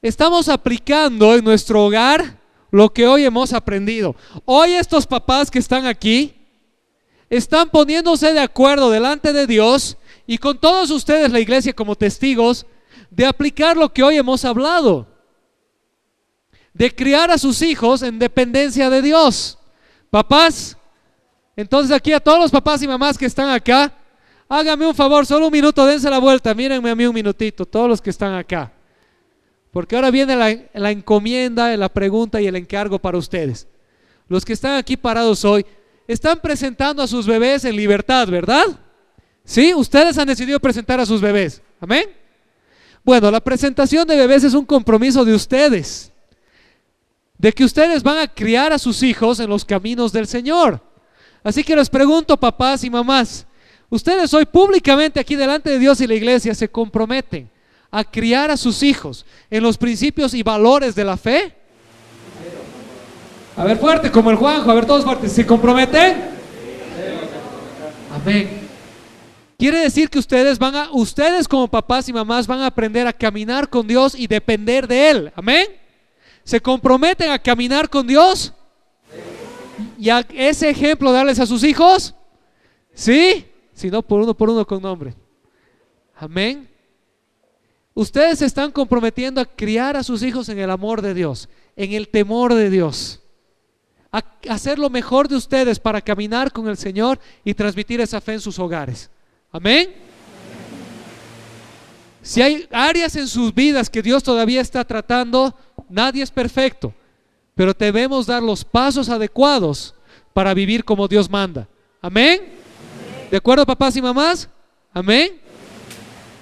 [0.00, 2.38] estamos aplicando en nuestro hogar
[2.70, 4.16] lo que hoy hemos aprendido.
[4.46, 6.34] Hoy estos papás que están aquí
[7.28, 9.98] están poniéndose de acuerdo delante de Dios
[10.30, 12.64] y con todos ustedes, la iglesia, como testigos,
[13.10, 15.08] de aplicar lo que hoy hemos hablado.
[16.72, 19.58] De criar a sus hijos en dependencia de Dios.
[20.08, 20.76] Papás,
[21.56, 23.92] entonces aquí a todos los papás y mamás que están acá,
[24.48, 27.88] hágame un favor, solo un minuto, dense la vuelta, mírenme a mí un minutito, todos
[27.88, 28.72] los que están acá.
[29.72, 33.66] Porque ahora viene la, la, encomienda, la pregunta y el encargo para ustedes.
[34.28, 35.66] Los que están aquí parados hoy
[36.06, 38.78] están presentando a sus bebés en libertad, ¿verdad?
[39.44, 41.60] Sí, ustedes han decidido presentar a sus bebés.
[41.80, 42.04] Amén.
[43.04, 46.12] Bueno, la presentación de bebés es un compromiso de ustedes.
[47.38, 50.80] De que ustedes van a criar a sus hijos en los caminos del Señor.
[51.42, 53.46] Así que les pregunto, papás y mamás,
[53.90, 57.50] Ustedes hoy públicamente aquí delante de Dios y la iglesia se comprometen
[57.90, 61.52] a criar a sus hijos en los principios y valores de la fe.
[63.56, 66.30] A ver fuerte, como el Juanjo, a ver todos fuertes, ¿se comprometen?
[68.14, 68.59] Amén.
[69.60, 73.12] Quiere decir que ustedes van a, ustedes como papás y mamás van a aprender a
[73.12, 75.32] caminar con Dios y depender de Él.
[75.36, 75.68] Amén.
[76.42, 78.52] ¿Se comprometen a caminar con Dios?
[79.98, 82.14] ¿Y a ese ejemplo darles a sus hijos?
[82.94, 83.46] ¿Sí?
[83.80, 85.14] sino por uno por uno con nombre.
[86.14, 86.68] Amén.
[87.94, 91.92] Ustedes se están comprometiendo a criar a sus hijos en el amor de Dios, en
[91.92, 93.22] el temor de Dios,
[94.12, 98.34] a hacer lo mejor de ustedes para caminar con el Señor y transmitir esa fe
[98.34, 99.09] en sus hogares.
[99.52, 99.94] Amén.
[102.22, 105.56] Si hay áreas en sus vidas que Dios todavía está tratando,
[105.88, 106.94] nadie es perfecto,
[107.54, 109.94] pero debemos dar los pasos adecuados
[110.32, 111.66] para vivir como Dios manda.
[112.00, 112.40] Amén.
[113.30, 114.48] ¿De acuerdo, papás y mamás?
[114.92, 115.40] Amén.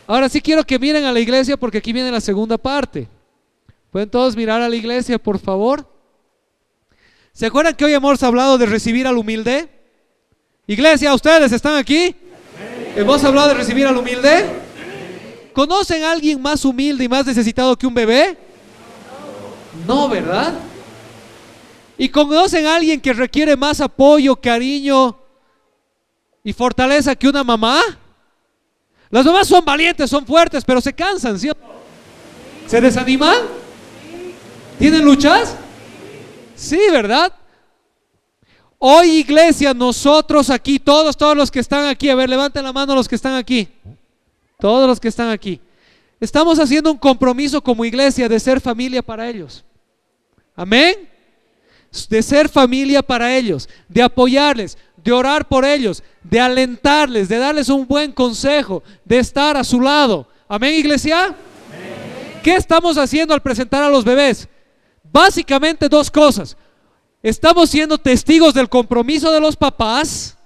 [0.06, 3.08] Ahora sí quiero que miren a la iglesia porque aquí viene la segunda parte.
[3.90, 5.86] ¿Pueden todos mirar a la iglesia, por favor?
[7.32, 9.68] ¿Se acuerdan que hoy hemos hablado de recibir al humilde?
[10.66, 12.14] Iglesia, ¿ustedes están aquí?
[12.98, 14.44] ¿Hemos hablado de recibir al humilde?
[15.52, 18.36] ¿Conocen a alguien más humilde y más necesitado que un bebé?
[19.86, 20.54] No, ¿verdad?
[21.96, 25.16] ¿Y conocen a alguien que requiere más apoyo, cariño,
[26.42, 27.80] y fortaleza que una mamá.
[29.10, 31.52] Las mamás son valientes, son fuertes, pero se cansan, ¿sí?
[32.66, 33.36] ¿Se desaniman?
[34.76, 35.54] ¿Tienen luchas?
[36.56, 37.32] Sí, ¿verdad?
[38.78, 42.94] Hoy iglesia, nosotros aquí, todos, todos los que están aquí, a ver, levanten la mano
[42.94, 43.68] los que están aquí.
[44.60, 45.60] Todos los que están aquí.
[46.20, 49.64] Estamos haciendo un compromiso como iglesia de ser familia para ellos.
[50.54, 51.08] Amén.
[52.08, 57.68] De ser familia para ellos, de apoyarles de orar por ellos, de alentarles, de darles
[57.68, 60.26] un buen consejo, de estar a su lado.
[60.48, 61.34] Amén, iglesia.
[62.42, 64.48] ¿Qué estamos haciendo al presentar a los bebés?
[65.10, 66.56] Básicamente dos cosas.
[67.22, 70.36] Estamos siendo testigos del compromiso de los papás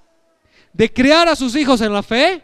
[0.72, 2.42] de criar a sus hijos en la fe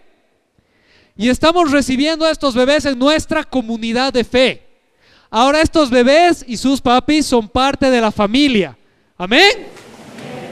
[1.16, 4.66] y estamos recibiendo a estos bebés en nuestra comunidad de fe.
[5.30, 8.76] Ahora estos bebés y sus papis son parte de la familia.
[9.16, 9.66] Amén.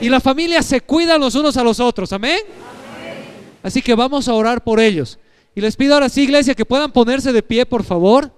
[0.01, 2.11] Y la familia se cuida los unos a los otros.
[2.11, 2.39] Amén.
[3.63, 5.17] Así que vamos a orar por ellos.
[5.55, 8.31] Y les pido ahora sí, iglesia, que puedan ponerse de pie, por favor.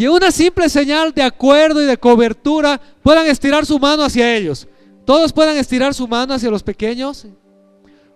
[0.00, 4.66] Y una simple señal de acuerdo y de cobertura, puedan estirar su mano hacia ellos.
[5.04, 7.26] Todos puedan estirar su mano hacia los pequeños.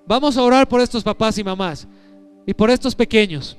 [0.07, 1.87] Vamos a orar por estos papás y mamás
[2.47, 3.59] y por estos pequeños.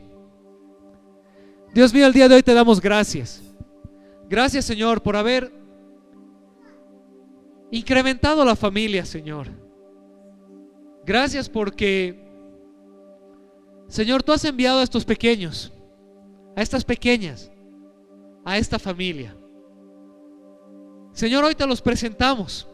[1.71, 3.43] Dios mío, el día de hoy te damos gracias.
[4.27, 5.53] Gracias, Señor, por haber
[7.69, 9.49] incrementado la familia, Señor.
[11.05, 12.27] Gracias porque,
[13.87, 15.71] Señor, tú has enviado a estos pequeños,
[16.55, 17.51] a estas pequeñas,
[18.45, 19.35] a esta familia.
[21.11, 22.67] Señor, hoy te los presentamos.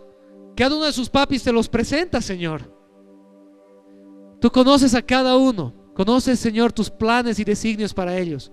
[0.55, 2.75] cada uno de sus papis te los presenta, Señor.
[4.39, 5.73] Tú conoces a cada uno.
[5.93, 8.51] Conoces, Señor, tus planes y designios para ellos.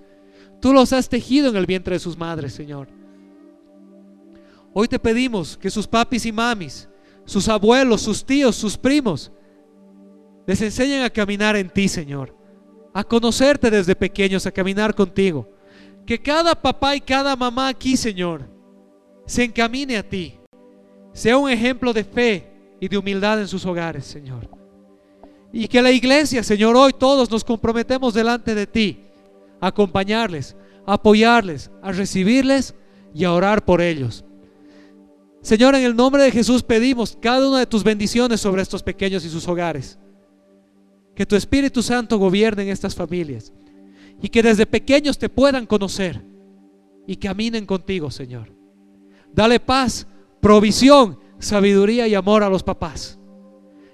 [0.61, 2.89] Tú los has tejido en el vientre de sus madres, Señor.
[4.73, 6.89] Hoy te pedimos que sus papis y mamis,
[7.25, 9.33] sus abuelos, sus tíos, sus primos,
[10.47, 12.37] les enseñen a caminar en ti, Señor.
[12.95, 15.49] A conocerte desde pequeños, a caminar contigo.
[16.09, 18.49] Que cada papá y cada mamá aquí, Señor,
[19.27, 20.39] se encamine a ti.
[21.13, 22.51] Sea un ejemplo de fe
[22.81, 24.49] y de humildad en sus hogares, Señor.
[25.53, 29.05] Y que la iglesia, Señor, hoy todos nos comprometemos delante de ti
[29.61, 30.57] a acompañarles,
[30.87, 32.75] a apoyarles, a recibirles
[33.15, 34.25] y a orar por ellos.
[35.43, 39.27] Señor, en el nombre de Jesús pedimos cada una de tus bendiciones sobre estos pequeños
[39.27, 39.99] y sus hogares.
[41.15, 43.53] Que tu Espíritu Santo gobierne en estas familias
[44.21, 46.23] y que desde pequeños te puedan conocer
[47.07, 48.53] y caminen contigo, Señor.
[49.33, 50.07] Dale paz,
[50.41, 53.19] provisión, sabiduría y amor a los papás.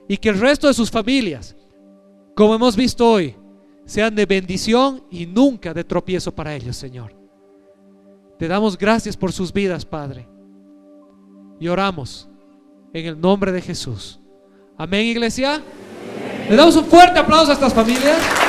[0.08, 1.56] Y que el resto de sus familias,
[2.34, 3.36] como hemos visto hoy,
[3.84, 7.14] sean de bendición y nunca de tropiezo para ellos, Señor.
[8.38, 10.26] Te damos gracias por sus vidas, Padre.
[11.60, 12.28] Y oramos
[12.92, 14.20] en el nombre de Jesús.
[14.76, 15.62] Amén, iglesia.
[16.48, 18.43] Le damos un fuerte aplauso a estas familias.